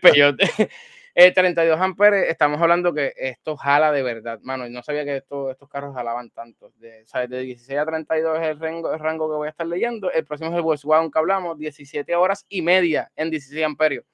[1.14, 1.32] peyote.
[1.34, 4.68] 32 eh, amperes, estamos hablando que esto jala de verdad, mano.
[4.70, 6.72] No sabía que estos carros jalaban tanto.
[6.78, 10.11] De, de 16 a 32 es el rango, el rango que voy a estar leyendo.
[10.11, 14.05] El próximo es el Volkswagen que hablamos, 17 horas y media en 16 amperios.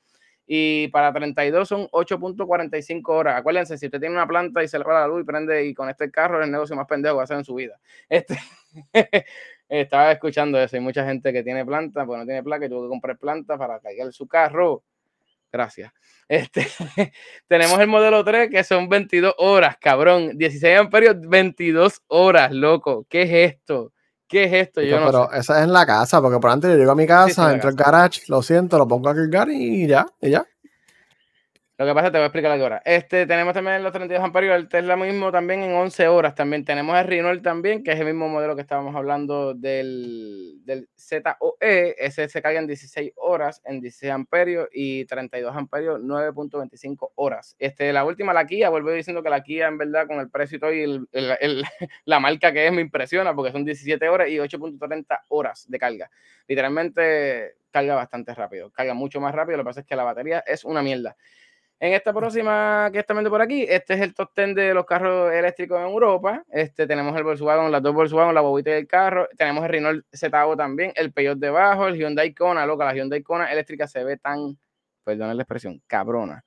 [0.51, 3.37] Y para 32 son 8.45 horas.
[3.39, 5.75] Acuérdense, si usted tiene una planta y se le va la luz y prende y
[5.75, 7.79] conecta el carro, es el negocio más pendejo va a hacer en su vida.
[8.09, 8.35] Este,
[9.69, 10.75] estaba escuchando eso.
[10.75, 13.59] Hay mucha gente que tiene planta, porque no tiene placa y tuvo que comprar planta
[13.59, 14.83] para cargar su carro.
[15.51, 15.91] Gracias.
[16.27, 16.67] Este,
[17.47, 20.37] tenemos el modelo 3 que son 22 horas, cabrón.
[20.37, 23.05] 16 amperios, 22 horas, loco.
[23.09, 23.93] ¿Qué es esto?
[24.27, 24.81] ¿Qué es esto?
[24.81, 27.51] Yo pero esa es en la casa, porque por antes yo llego a mi casa,
[27.51, 30.45] entro al garage, lo siento, lo pongo a cargar y ya, y ya.
[31.79, 32.81] Lo que pasa, te voy a explicar la hora.
[32.83, 36.35] Este, tenemos también los 32 amperios, el Tesla mismo también en 11 horas.
[36.35, 40.89] También tenemos el Renault también, que es el mismo modelo que estábamos hablando del, del
[40.99, 41.95] ZOE.
[41.97, 47.55] Ese se carga en 16 horas, en 16 amperios y 32 amperios, 9.25 horas.
[47.57, 50.59] Este, la última, la Kia, vuelvo diciendo que la Kia, en verdad, con el precio
[50.73, 51.63] y y el,
[52.03, 56.11] la marca que es, me impresiona porque son 17 horas y 8.30 horas de carga.
[56.45, 59.55] Literalmente carga bastante rápido, carga mucho más rápido.
[59.55, 61.15] Lo que pasa es que la batería es una mierda.
[61.81, 64.85] En esta próxima que está viendo por aquí, este es el top 10 de los
[64.85, 66.43] carros eléctricos en Europa.
[66.51, 69.29] Este, tenemos el Volkswagen, las dos Volkswagen, la bobita del carro.
[69.37, 73.49] Tenemos el Renault ZO también, el Peugeot debajo, el Hyundai Kona, loca, la Hyundai Kona
[73.49, 74.57] eléctrica se ve tan,
[75.05, 76.43] perdón la expresión, cabrona.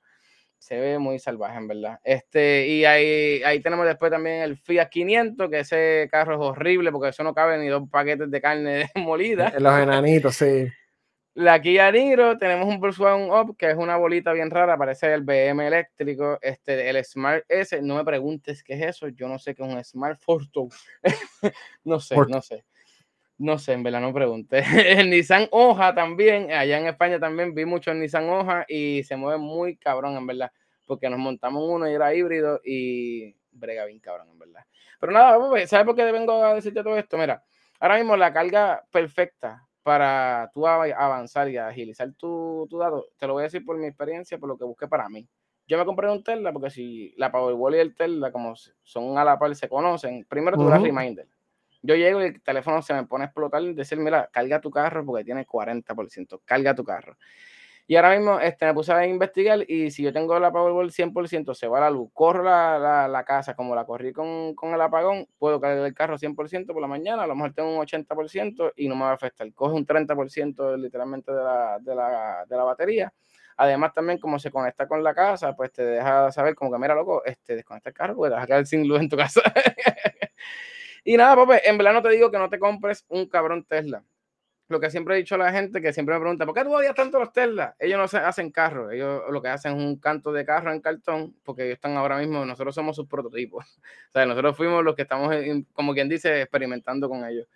[0.59, 1.99] se ve muy salvaje, en verdad.
[2.03, 6.91] Este, y ahí, ahí tenemos después también el Fiat 500, que ese carro es horrible
[6.91, 9.51] porque eso no cabe ni dos paquetes de carne molida.
[9.57, 10.67] Los enanitos, sí.
[11.35, 15.23] La Kia Niro, tenemos un Volkswagen Up, que es una bolita bien rara, parece el
[15.23, 19.55] BM eléctrico, este, el Smart S, no me preguntes qué es eso, yo no sé
[19.55, 20.67] qué es un Smart Forto,
[21.85, 22.65] no sé, no sé,
[23.39, 24.63] no sé, en verdad no pregunté.
[24.99, 29.15] El Nissan Hoja también, allá en España también vi mucho el Nissan Hoja y se
[29.15, 30.51] mueve muy cabrón, en verdad,
[30.85, 34.65] porque nos montamos uno y era híbrido y brega bien cabrón, en verdad.
[34.99, 37.17] Pero nada, ¿sabes por qué vengo a decirte todo esto?
[37.17, 37.43] Mira,
[37.79, 43.33] ahora mismo la carga perfecta para tú avanzar y agilizar tu, tu dato, te lo
[43.33, 45.27] voy a decir por mi experiencia, por lo que busqué para mí.
[45.67, 48.53] Yo me compré un Tesla porque si la Powerball y el Tesla, como
[48.83, 51.27] son a la par, se conocen, primero tú uh reminder.
[51.81, 54.71] Yo llego y el teléfono se me pone a explotar y decir, mira, carga tu
[54.71, 57.17] carro porque tiene 40%, carga tu carro.
[57.85, 61.53] Y ahora mismo este, me puse a investigar y si yo tengo la Powerball 100%,
[61.53, 65.27] se va la luz, corro la, la, casa como la corrí con, con, el apagón,
[65.37, 68.87] puedo cargar el carro 100% por la mañana, a lo mejor tengo un 80% y
[68.87, 69.51] no me va a afectar.
[69.53, 73.13] Coge un 30% literalmente de la, de, la, de la batería.
[73.57, 76.95] Además, también como se conecta con la casa, pues te deja saber como que, mira,
[76.95, 79.41] loco, este, desconecta el carro, pues te vas a quedar sin luz en tu casa.
[81.03, 84.03] y nada, papi, en verdad no te digo que no te compres un cabrón Tesla
[84.69, 86.73] lo que siempre he dicho a la gente que siempre me pregunta, ¿por qué tú
[86.73, 87.75] odias tanto los Tesla?
[87.79, 90.81] Ellos no se hacen carros, ellos lo que hacen es un canto de carro en
[90.81, 93.65] cartón, porque ellos están ahora mismo, nosotros somos sus prototipos.
[94.09, 95.35] o sea, nosotros fuimos los que estamos,
[95.73, 97.47] como quien dice, experimentando con ellos.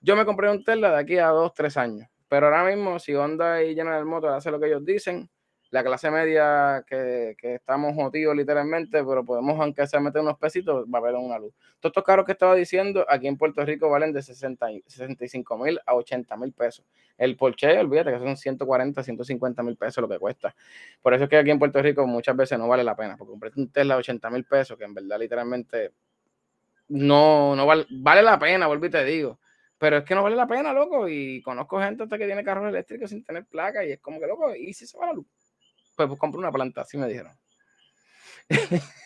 [0.00, 3.14] Yo me compré un Tesla de aquí a dos, tres años, pero ahora mismo si
[3.14, 5.28] Honda y General Motors hace lo que ellos dicen,
[5.70, 10.84] la clase media que, que estamos motivos literalmente, pero podemos aunque sea meter unos pesitos,
[10.86, 11.54] va a haber una luz.
[11.78, 15.78] Todos estos carros que estaba diciendo aquí en Puerto Rico valen de 60, 65 mil
[15.86, 16.84] a 80 mil pesos.
[17.16, 20.54] El Porsche, olvídate que son 140, 150 mil pesos lo que cuesta.
[21.00, 23.30] Por eso es que aquí en Puerto Rico muchas veces no vale la pena, porque
[23.30, 25.92] compré un Tesla de 80 mil pesos, que en verdad literalmente
[26.88, 29.38] no, no vale, vale la pena, vuelvo y te digo.
[29.78, 31.08] Pero es que no vale la pena, loco.
[31.08, 34.26] Y conozco gente hasta que tiene carros eléctricos sin tener placa y es como que,
[34.26, 35.26] loco, ¿y si se va la luz?
[36.00, 37.32] Pues, pues compro una planta, así me dijeron.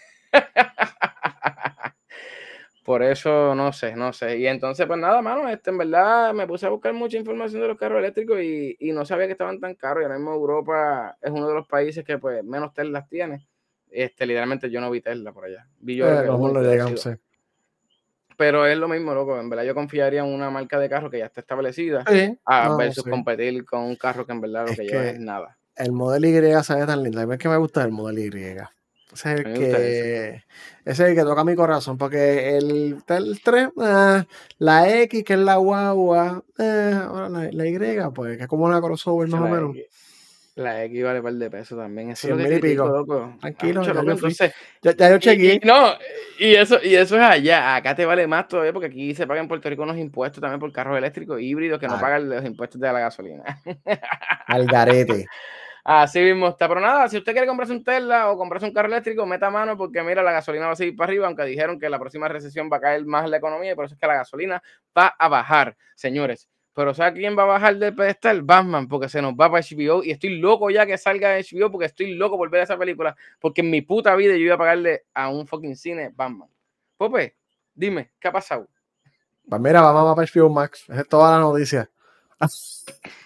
[2.85, 4.39] Por eso no sé, no sé.
[4.39, 7.69] Y entonces, pues nada, mano, este, en verdad me puse a buscar mucha información de
[7.69, 10.03] los carros eléctricos y, y no sabía que estaban tan caros.
[10.03, 13.49] Y ahora mismo Europa es uno de los países que pues menos Teslas tiene.
[13.91, 15.67] Este, literalmente yo no vi Tesla por allá.
[15.81, 16.39] Vi yo eh, no
[18.37, 19.41] Pero es lo mismo, loco.
[19.41, 22.05] En verdad yo confiaría en una marca de carro que ya está establecida
[22.45, 25.93] a versus competir con un carro que en verdad lo que, lleva es nada el
[25.93, 27.21] modelo Y sabe tan lindo.
[27.21, 28.57] A mí es que me gusta el modelo Y.
[29.15, 30.45] Ese es el que, ese
[30.85, 34.25] es el que toca mi corazón, porque el, el 3, eh,
[34.59, 37.79] la X, que es la guagua, eh, ahora la, la, Y,
[38.13, 39.77] pues, que es como una crossover más o menos.
[40.57, 42.11] La X vale par de pesos también.
[42.11, 42.87] Eso es lo que pico.
[42.87, 43.37] Loco.
[43.41, 44.53] Tranquilo, entonces,
[44.83, 45.61] ya, ya, yo chequeé.
[45.65, 45.95] no,
[46.39, 47.75] y eso, y eso es allá.
[47.75, 50.61] Acá te vale más todavía porque aquí se pagan en Puerto Rico unos impuestos también
[50.61, 52.01] por carros eléctricos híbridos que no ah.
[52.01, 53.61] pagan los impuestos de la gasolina.
[54.47, 55.27] Al garete.
[55.85, 56.67] Así mismo está.
[56.67, 59.77] Pero nada, si usted quiere comprarse un Tesla o comprarse un carro eléctrico, meta mano
[59.77, 62.71] porque mira, la gasolina va a seguir para arriba, aunque dijeron que la próxima recesión
[62.73, 64.63] va a caer más la economía y por eso es que la gasolina
[64.97, 66.49] va a bajar, señores.
[66.73, 68.43] Pero ¿sabe quién va a bajar del pedestal?
[68.43, 71.87] Batman, porque se nos va para HBO y estoy loco ya que salga HBO porque
[71.87, 75.05] estoy loco por ver esa película, porque en mi puta vida yo iba a pagarle
[75.13, 76.49] a un fucking cine Batman.
[76.97, 77.37] Pope,
[77.75, 78.67] dime, ¿qué ha pasado?
[79.47, 81.91] Pues mira, vamos para HBO Max, es toda la noticia.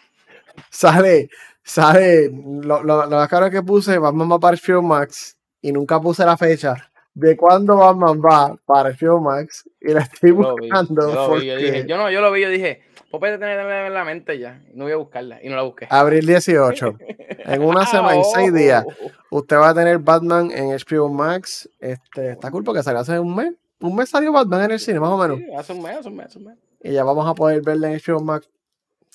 [0.70, 1.28] Sale
[1.68, 2.30] ¿Sabes?
[2.32, 6.24] Lo, lo, lo, más caro que puse, Batman va para el Max y nunca puse
[6.24, 6.74] la fecha
[7.12, 11.12] de cuándo Batman va para el Max y la estoy buscando.
[11.12, 11.46] Yo, porque...
[11.46, 12.80] yo, dije, yo, no, yo lo vi, yo dije,
[13.10, 15.86] Popeye tenerla en la mente ya, no voy a buscarla y no la busqué.
[15.90, 16.96] Abril 18.
[17.28, 18.86] en una semana, en seis días,
[19.30, 21.68] usted va a tener Batman en HBO Max.
[21.80, 23.52] Este, está cool porque salió hace un mes.
[23.80, 25.36] Un mes salió Batman en el cine, más o menos.
[25.36, 26.56] Sí, hace un mes, hace un mes, hace un mes.
[26.82, 28.48] Y ya vamos a poder verla en HBO Max.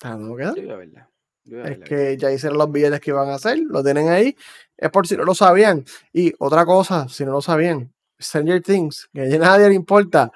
[0.04, 0.52] ¿No queda?
[0.52, 1.08] Sí, verdad.
[1.50, 4.36] Es que ya hicieron los billetes que iban a hacer, lo tienen ahí.
[4.76, 5.84] Es por si no lo sabían.
[6.12, 10.30] Y otra cosa, si no lo sabían, Stranger Things, que a nadie le importa,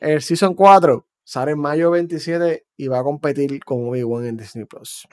[0.00, 4.64] el Season 4 sale en mayo 27 y va a competir con Obi-Wan en Disney
[4.64, 5.06] Plus.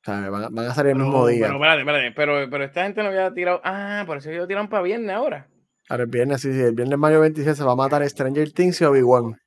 [0.00, 1.46] O sea, van, van a salir el mismo día.
[1.46, 3.60] Pero, espérate, espérate, pero, pero esta gente no había tirado.
[3.64, 5.48] Ah, por eso ellos tiran para viernes ahora.
[5.88, 8.80] Ahora el viernes, sí, sí, el viernes mayo 27 se va a matar Stranger Things
[8.80, 9.38] y Obi-Wan.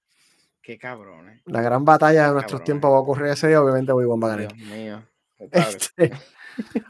[0.62, 1.42] Qué cabrón, eh.
[1.46, 4.40] La gran batalla de nuestros tiempos va a ocurrir ese día, obviamente voy a ganar.
[4.40, 5.04] Dios mío.
[5.52, 6.12] Este,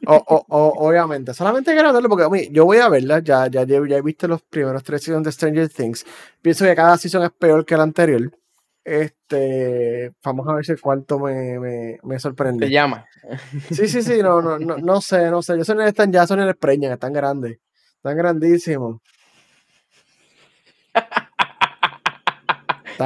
[0.08, 0.16] o,
[0.50, 4.28] o, obviamente, solamente quiero darle porque yo voy a verla, ya, ya, ya he visto
[4.28, 6.06] los primeros tres seasons de Stranger Things.
[6.42, 8.30] Pienso que cada season es peor que el anterior.
[8.84, 12.66] Este, vamos a ver si el cuarto me, me, me sorprende.
[12.66, 13.06] Te llama.
[13.72, 15.58] Sí, sí, sí, no, no, no, no sé, no sé.
[15.58, 17.60] Yo son están ya son el preñan, están grandes.
[17.98, 19.00] Están grandísimos.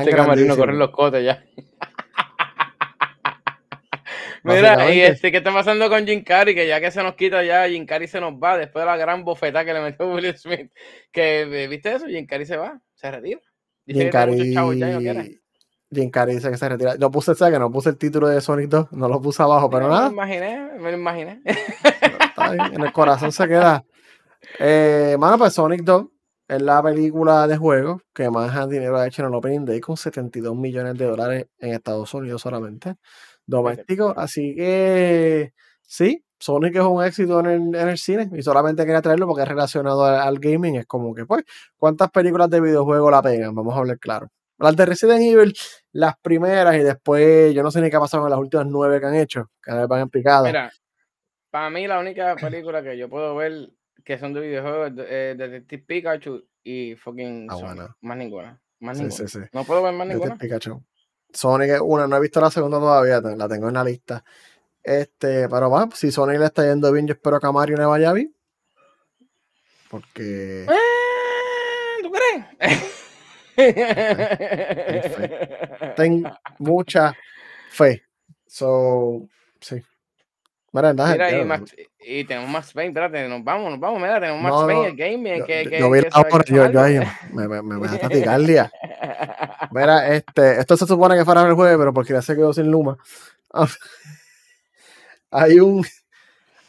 [0.01, 1.43] Este camarino corren los cotes ya.
[4.43, 6.53] Mira, y este, ¿qué está pasando con Jim Carrey?
[6.53, 8.95] Que ya que se nos quita ya, Jim Carrey se nos va después de la
[8.95, 10.71] gran bofeta que le metió Will Smith.
[11.11, 12.05] Que, ¿viste eso?
[12.05, 13.41] Jim Carrey se va, se retira.
[13.85, 14.53] Dice Jim Carrey...
[15.91, 16.95] Jim Carrey dice que se retira.
[16.95, 19.87] No puse, que no puse el título de Sonic 2, no lo puse abajo, pero
[19.87, 20.09] nada.
[20.09, 21.41] Me lo imaginé, me lo imaginé.
[22.73, 23.83] en el corazón se queda.
[24.59, 26.05] Eh, mano, pues Sonic 2
[26.47, 29.97] es la película de juego que más dinero ha hecho en el Opening Day con
[29.97, 32.95] 72 millones de dólares en Estados Unidos solamente
[33.45, 34.13] doméstico.
[34.15, 39.43] Así que sí, Sonic es un éxito en el, cine y solamente quería traerlo porque
[39.43, 40.75] es relacionado al, gaming.
[40.75, 41.43] Es como que, pues,
[41.77, 43.55] ¿cuántas películas de videojuego la pegan?
[43.55, 44.27] Vamos a hablar claro.
[44.57, 45.53] Las de Resident Evil,
[45.91, 48.99] las primeras y después, yo no sé ni qué ha pasado con las últimas nueve
[48.99, 50.45] que han hecho, que van en picado.
[50.45, 50.71] Mira,
[51.51, 53.69] para mí la única película que yo puedo ver
[54.05, 58.61] que son de videojuegos Detective Pikachu y fucking ah, Más ninguna.
[58.79, 59.49] Más ninguna.
[59.51, 60.35] No puedo ver más ninguna.
[60.37, 60.81] Pikachu.
[61.33, 64.23] Sonic es una, no he visto la segunda todavía, la tengo en la lista.
[64.81, 67.85] Este, pero va, si Sonic le está yendo bien, yo espero que a Mario le
[67.85, 68.33] vaya bien.
[69.89, 70.63] Porque.
[70.63, 72.45] Eh, ¿Tú crees?
[75.95, 76.29] Tengo
[76.59, 77.15] mucha
[77.69, 78.03] fe.
[78.45, 79.27] So,
[79.59, 79.81] sí.
[80.81, 84.57] Mira, y, Max, y, tenemos Max Payne, espérate, nos vamos, nos vamos, mira, tenemos Max
[84.65, 85.39] Payne, el gaming.
[85.39, 86.99] Yo, que, yo, vi la hora, yo, yo ahí,
[87.31, 87.47] me.
[89.71, 92.69] Mira, este, esto se supone que fuera el jueves, pero porque ya se quedó sin
[92.69, 92.97] Luma.
[95.31, 95.85] hay un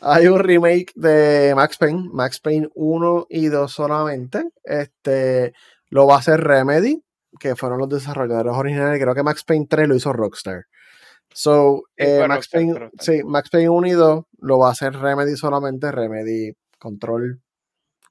[0.00, 4.44] hay un remake de Max Payne, Max Payne 1 y 2 solamente.
[4.62, 5.52] Este
[5.90, 7.02] lo va a hacer Remedy,
[7.40, 9.00] que fueron los desarrolladores originales.
[9.00, 10.66] Creo que Max Payne 3 lo hizo Rockstar.
[11.32, 15.36] So, eh, Max, Payne, sí, Max Payne 1 y 2 lo va a hacer Remedy
[15.36, 17.40] solamente, Remedy Control,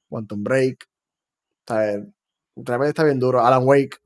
[0.09, 0.85] Quantum Break.
[2.55, 3.97] Remedy está bien duro, Alan Wake.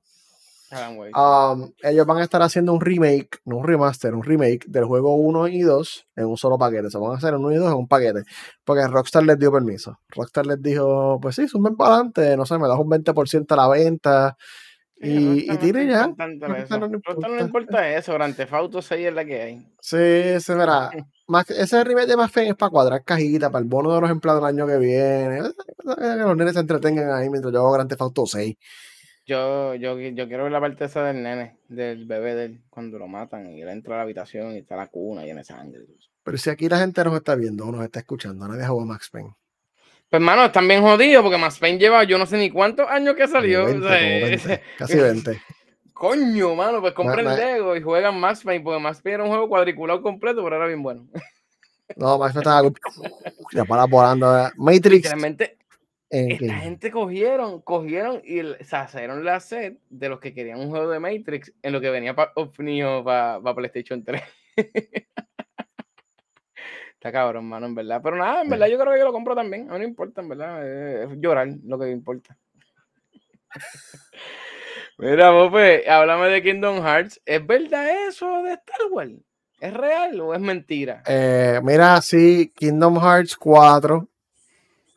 [0.71, 1.13] Alan Wake.
[1.15, 5.15] Um, ellos van a estar haciendo un remake, no un remaster, un remake del juego
[5.15, 6.89] 1 y 2 en un solo paquete.
[6.89, 8.23] Se van a hacer en 1 y 2 en un paquete.
[8.63, 9.99] Porque Rockstar les dio permiso.
[10.09, 13.55] Rockstar les dijo, pues sí, suben para adelante, no sé, me das un 20% a
[13.55, 14.37] la venta
[15.01, 16.07] y, y tiene ya.
[16.07, 19.55] No, no, importa eso, Grand Fauto 6 es la que hay.
[19.79, 20.91] Sí, se verá.
[21.27, 24.09] Más, ese remake de más fe es para cuadrar cajita, para el bono de los
[24.09, 25.41] empleados del año que viene.
[25.83, 28.57] Que los nenes se entretengan ahí mientras yo hago Grand Theft Auto 6.
[29.27, 32.97] Yo, yo, yo quiero ver la parte esa del nene, del bebé de él, cuando
[32.97, 35.81] lo matan y él entra a la habitación y está la cuna llena de sangre.
[36.23, 39.11] Pero si aquí la gente nos está viendo o nos está escuchando, nadie jugó Max
[39.11, 39.35] Payne.
[40.09, 43.15] Pues, hermano, están bien jodidos porque Max Payne lleva yo no sé ni cuántos años
[43.15, 43.65] que salió.
[44.77, 45.39] casi 20.
[45.93, 49.49] Coño, mano, pues compren Lego y juegan Max Payne porque Max Payne era un juego
[49.49, 51.05] cuadriculado completo, pero era bien bueno.
[51.95, 52.71] No, Max Payne estaba
[53.53, 54.49] ya para volando.
[54.55, 55.03] Matrix.
[55.03, 55.57] Realmente,
[56.09, 60.89] esta gente cogieron, cogieron y se hicieron la set de los que querían un juego
[60.89, 64.23] de Matrix en lo que venía para para PlayStation 3.
[66.99, 68.01] Está cabrón, mano, en verdad.
[68.03, 69.69] Pero nada, en verdad yo creo que yo lo compro también.
[69.69, 70.67] A mí no importa, en verdad.
[70.67, 72.37] Es llorar lo que importa.
[74.97, 77.21] Mira, Bope, háblame de Kingdom Hearts.
[77.25, 79.13] ¿Es verdad eso de Star Wars?
[79.61, 81.01] ¿Es real o es mentira?
[81.07, 84.05] Eh, mira, sí, Kingdom Hearts 4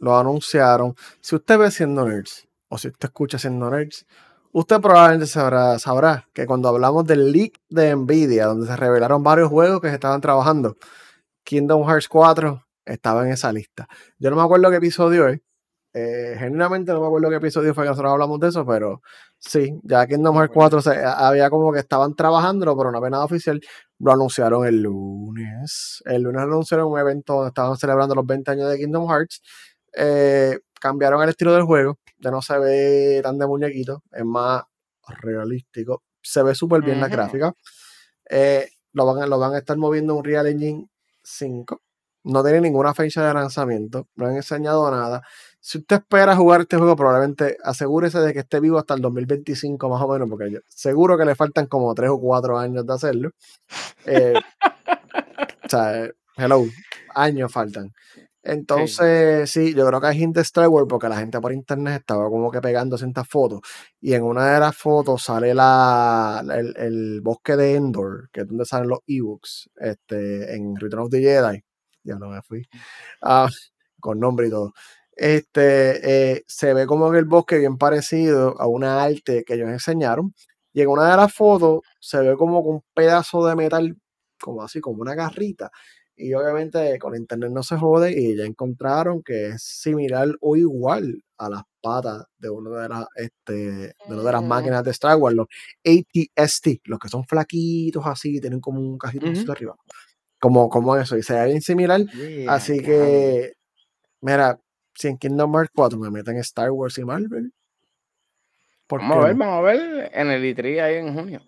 [0.01, 0.97] lo anunciaron.
[1.21, 4.07] Si usted ve siendo nerds, o si usted escucha siendo nerds,
[4.51, 9.51] usted probablemente sabrá, sabrá que cuando hablamos del leak de Nvidia, donde se revelaron varios
[9.51, 10.77] juegos que se estaban trabajando,
[11.45, 13.87] Kingdom Hearts 4 estaba en esa lista.
[14.19, 15.41] Yo no me acuerdo qué episodio es.
[15.95, 19.03] Eh, genuinamente no me acuerdo qué episodio fue que nosotros hablamos de eso, pero
[19.39, 20.81] sí, ya Kingdom Hearts 4
[21.17, 23.61] había como que estaban trabajando, pero no había nada oficial.
[23.99, 26.03] Lo anunciaron el lunes.
[26.07, 29.43] El lunes anunciaron un evento donde estaban celebrando los 20 años de Kingdom Hearts.
[29.95, 31.99] Eh, cambiaron el estilo del juego.
[32.19, 34.63] Ya no se ve tan de muñequito, es más
[35.21, 36.03] realístico.
[36.23, 37.53] Se ve súper bien la gráfica.
[38.31, 40.87] Eh, lo, van, lo van a estar moviendo un Real Engine
[41.23, 41.81] 5.
[42.25, 45.23] No tiene ninguna fecha de lanzamiento, no han enseñado nada.
[45.61, 49.89] Si usted espera jugar este juego, probablemente asegúrese de que esté vivo hasta el 2025
[49.89, 53.31] más o menos, porque seguro que le faltan como 3 o 4 años de hacerlo.
[54.07, 54.35] Eh,
[55.65, 56.65] o sea, hello,
[57.15, 57.93] años faltan.
[58.43, 59.75] Entonces, sí.
[59.75, 62.61] yo creo que hay gente de Star porque la gente por internet estaba como que
[62.61, 63.61] pegando ciertas fotos.
[64.01, 66.43] Y en una de las fotos sale la,
[66.77, 71.21] el, bosque de Endor, que es donde salen los ebooks, este, en Return of the
[71.21, 71.63] Jedi.
[72.05, 72.67] Ya no me fui.
[73.23, 73.49] Ah,
[74.01, 74.73] con nombre y todo.
[75.15, 79.69] Este, eh, se ve como que el bosque bien parecido a una arte que ellos
[79.71, 80.35] enseñaron.
[80.73, 83.97] Y en una de las fotos se ve como un pedazo de metal,
[84.41, 85.71] como así, como una garrita.
[86.17, 91.23] Y obviamente con internet no se jode y ya encontraron que es similar o igual
[91.39, 95.17] a las patas de una de las, este, de, una de las máquinas de Star
[95.17, 95.47] Wars, los
[95.85, 99.53] ATST, los que son flaquitos así, tienen como un cajito Ujú.
[99.53, 99.75] arriba.
[100.39, 102.01] Como, como eso, y se ve bien similar.
[102.01, 103.55] Yeah, Así que,
[104.21, 104.61] mira,
[104.95, 107.53] si en Kingdom Hearts 4 me meten Star Wars y Marvel,
[108.87, 111.41] ¿por Vamos a ver, vamos a ver en el E3 ahí en junio.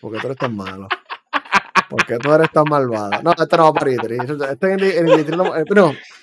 [0.00, 0.88] ¿Por qué tú eres tan malo?
[1.90, 3.20] ¿Por qué tú eres tan malvada?
[3.20, 4.52] No, esto no va para E3.
[4.52, 5.64] Este en el, E3 no, eh,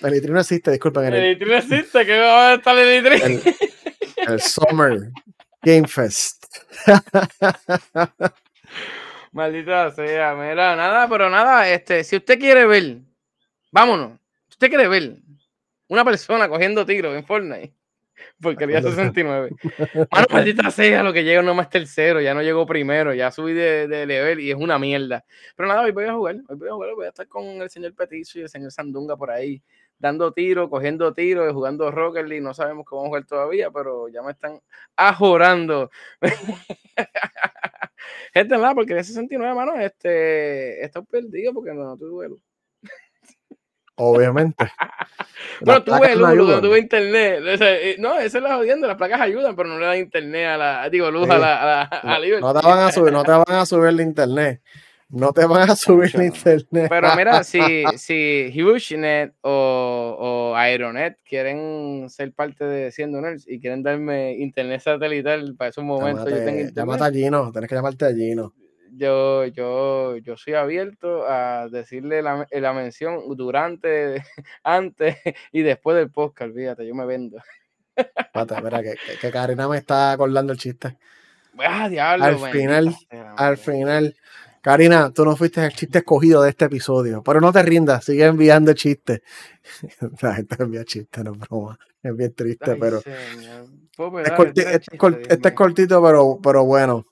[0.01, 1.03] el E3 no existe, disculpen.
[1.07, 3.55] En el, El E3 no existe, que va a estar el E3.
[4.15, 5.11] el, el Summer
[5.61, 6.45] Game Fest.
[9.33, 12.99] Maldita sea, mira, nada, pero nada, este, si usted quiere ver,
[13.69, 14.13] vámonos,
[14.47, 15.17] si usted quiere ver
[15.89, 17.73] una persona cogiendo tiros en Fortnite,
[18.41, 19.49] porquería 69.
[20.11, 23.53] Mano, maldita sea, lo que llega no más tercero, ya no llegó primero, ya subí
[23.53, 25.23] de, de level y es una mierda.
[25.55, 27.69] Pero nada, hoy voy a jugar, hoy voy a jugar, voy a estar con el
[27.69, 29.61] señor Petizo y el señor Sandunga por ahí,
[29.99, 34.07] dando tiros, cogiendo tiros, jugando Rocket League, no sabemos cómo vamos a jugar todavía, pero
[34.09, 34.59] ya me están
[34.95, 35.89] ajorando.
[38.33, 42.46] Gente, nada, porque de 69, mano, este, está perdido porque no tuve luz.
[43.97, 44.71] Obviamente.
[45.61, 46.61] Bueno, tuve placas luz, no ayudan.
[46.61, 47.43] tuve internet.
[47.53, 49.97] O sea, eh, no, eso es la jodiendo, las placas ayudan, pero no le dan
[49.97, 53.11] internet a la, digo, luz a la, a la a No, te van a subir,
[53.11, 54.61] no te van a subir el internet.
[55.09, 56.87] No te van a subir el internet.
[56.89, 57.59] Pero mira, si,
[57.97, 64.81] si HugeNet o, o Aeronet quieren ser parte de Siendo Nerds y quieren darme internet
[64.81, 67.03] satelital para esos momentos, yo tengo Llámate, llámate internet.
[67.03, 68.53] a Gino, tienes que llamarte a Gino.
[68.91, 74.23] Yo, yo, yo soy abierto a decirle la, la mención durante,
[74.63, 75.17] antes
[75.51, 77.37] y después del podcast, fíjate, yo me vendo.
[77.95, 80.97] Espérate, espera, que, que, Karina me está acordando el chiste.
[81.59, 82.95] Ah, diablo, Al final,
[83.35, 84.15] Al final,
[84.61, 88.25] Karina, tú no fuiste el chiste escogido de este episodio, pero no te rindas, sigue
[88.25, 89.21] enviando chistes.
[90.21, 91.79] La gente envía chistes, no es broma.
[92.03, 93.65] Es bien triste, Ay, pero señor.
[93.95, 97.05] Pope, es dale, corti- tira el este, es este cortito, pero, pero bueno.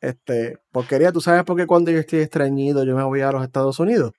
[0.00, 3.42] Este, porquería, ¿tú sabes por qué cuando yo estoy estreñido yo me voy a los
[3.42, 4.14] Estados Unidos?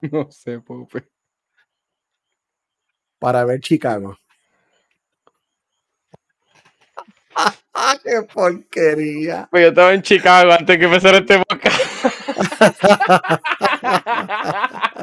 [0.00, 1.08] No sé, Pope.
[3.18, 4.18] Para ver Chicago.
[7.36, 7.54] ¡Ah,
[8.04, 9.48] qué porquería!
[9.50, 11.80] Pues yo estaba en Chicago antes que empezara este podcast.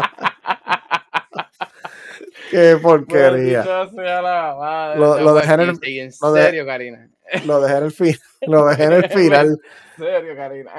[2.52, 3.64] ¡Qué porquería!
[3.96, 5.00] La madre.
[5.00, 7.08] Lo- lo dejé en el- y en lo de- serio, Karina.
[7.46, 9.48] Lo dejé en el, fin, lo dejé en el final.
[9.98, 10.72] En serio, Karina.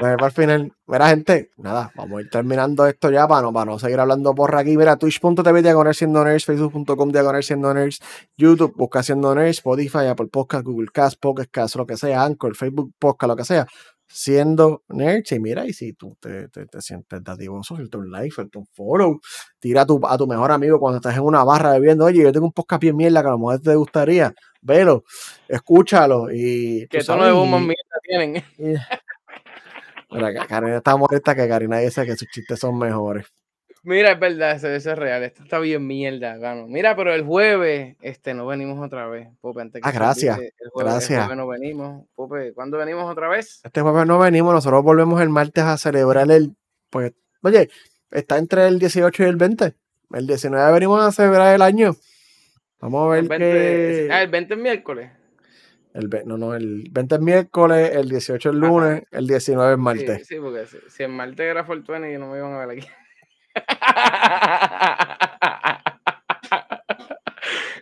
[0.00, 0.72] Lo dejé para el final.
[0.86, 4.34] Mira, gente, nada, vamos a ir terminando esto ya para no, para no seguir hablando
[4.34, 4.76] por aquí.
[4.76, 8.00] Mira, twitch.tv diagonal siendo nerds, facebook.com diagonal siendo nerds,
[8.38, 12.56] YouTube busca siendo nerds, Spotify, Apple Podcast, Google Cast, Pocket Cast, lo que sea, Anchor,
[12.56, 13.66] Facebook Podcast, lo que sea.
[14.12, 18.34] Siendo nerds, y mira, y si tú te, te, te sientes dadivoso, suelta un like,
[18.34, 19.20] suelta un follow,
[19.60, 22.32] tira a tu, a tu mejor amigo cuando estás en una barra bebiendo, oye, yo
[22.32, 25.04] tengo un podcast bien mierda que a lo mejor te gustaría, velo,
[25.46, 26.88] escúchalo y...
[26.90, 28.36] ¿Qué tono de bomba mierda tienen?
[28.58, 28.74] y-
[30.12, 33.26] Mira, Ka- Karina está molesta que Karina dice que sus chistes son mejores.
[33.82, 35.22] Mira, es verdad, eso, eso es real.
[35.22, 36.66] Esto está bien mierda, gano.
[36.66, 39.28] Mira, pero el jueves este, no venimos otra vez.
[39.40, 41.10] Pope, antes que Ah, gracias, El jueves, gracias.
[41.10, 42.06] El jueves no venimos.
[42.14, 43.60] Pope, ¿cuándo venimos otra vez?
[43.64, 46.54] Este jueves no venimos, nosotros volvemos el martes a celebrar el.
[46.90, 47.12] Pues,
[47.42, 47.70] oye,
[48.10, 49.74] está entre el 18 y el 20.
[50.12, 51.96] El 19 venimos a celebrar el año.
[52.80, 54.08] Vamos a ver El 20, qué.
[54.12, 55.10] ah, el 20 es miércoles.
[55.94, 60.18] El, no, no, el 20 es miércoles, el 18 es lunes, el 19 es martes.
[60.26, 62.86] Sí, sí, porque si, si el martes era Fortuny, no me iban a ver aquí.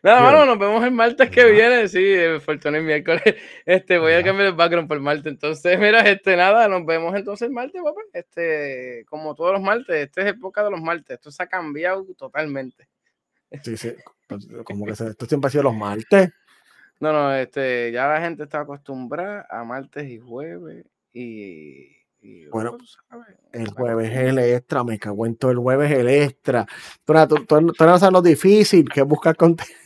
[0.03, 1.89] Nada, mano, nos vemos el martes que viene.
[1.89, 3.23] Sí, el Fortuny es miércoles.
[3.67, 5.27] Este, voy a cambiar el background por martes.
[5.27, 8.01] Entonces, mira, este, nada, nos vemos entonces el martes, papá.
[8.13, 11.17] Este, como todos los martes, este es época de los martes.
[11.17, 12.89] Esto se ha cambiado totalmente.
[13.65, 13.93] Sí, sí.
[14.29, 16.31] pues, Como que se- esto siempre ha sido los martes.
[17.01, 20.85] No, no, este, ya la gente está acostumbrada a martes y jueves.
[21.13, 22.77] Y, y Bueno,
[23.53, 25.51] El jueves es el extra, me cago en todo.
[25.51, 26.67] El jueves es el extra.
[27.05, 29.77] Tú, no- tú- tú- tú no sabes lo difícil que es buscar contenido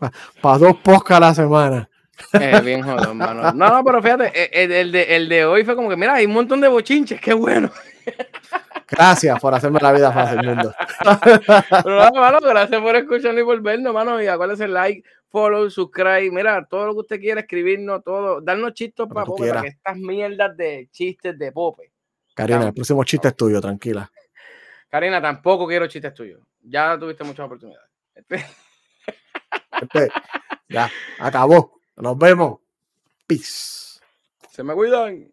[0.42, 1.88] para dos podcasts a la semana.
[2.34, 3.52] Eh, bien jodón, mano.
[3.52, 6.14] No, no, pero fíjate, eh, el, el de, el de hoy fue como que, mira,
[6.14, 7.70] hay un montón de bochinches, qué bueno.
[8.88, 10.74] Gracias por hacerme la vida fácil, mundo.
[11.82, 14.20] Pero nada, mano, gracias por escucharnos y por vernos, mano.
[14.22, 15.02] Y acuérdense, like,
[15.32, 16.30] follow, subscribe.
[16.30, 18.40] Mira, todo lo que usted quiera escribirnos, todo.
[18.40, 21.90] Darnos chistes para Pope, para que estas mierdas de chistes de Pope.
[22.34, 24.10] Karina, el próximo chiste es tuyo, tranquila.
[24.88, 26.40] Karina, tampoco quiero chistes tuyos.
[26.60, 27.90] Ya tuviste muchas oportunidades.
[28.14, 28.44] Este-
[29.82, 30.08] Este,
[30.68, 30.88] ya,
[31.18, 31.80] acabó.
[31.96, 32.60] Nos vemos.
[33.26, 33.98] Peace.
[34.50, 35.31] Se me cuidan.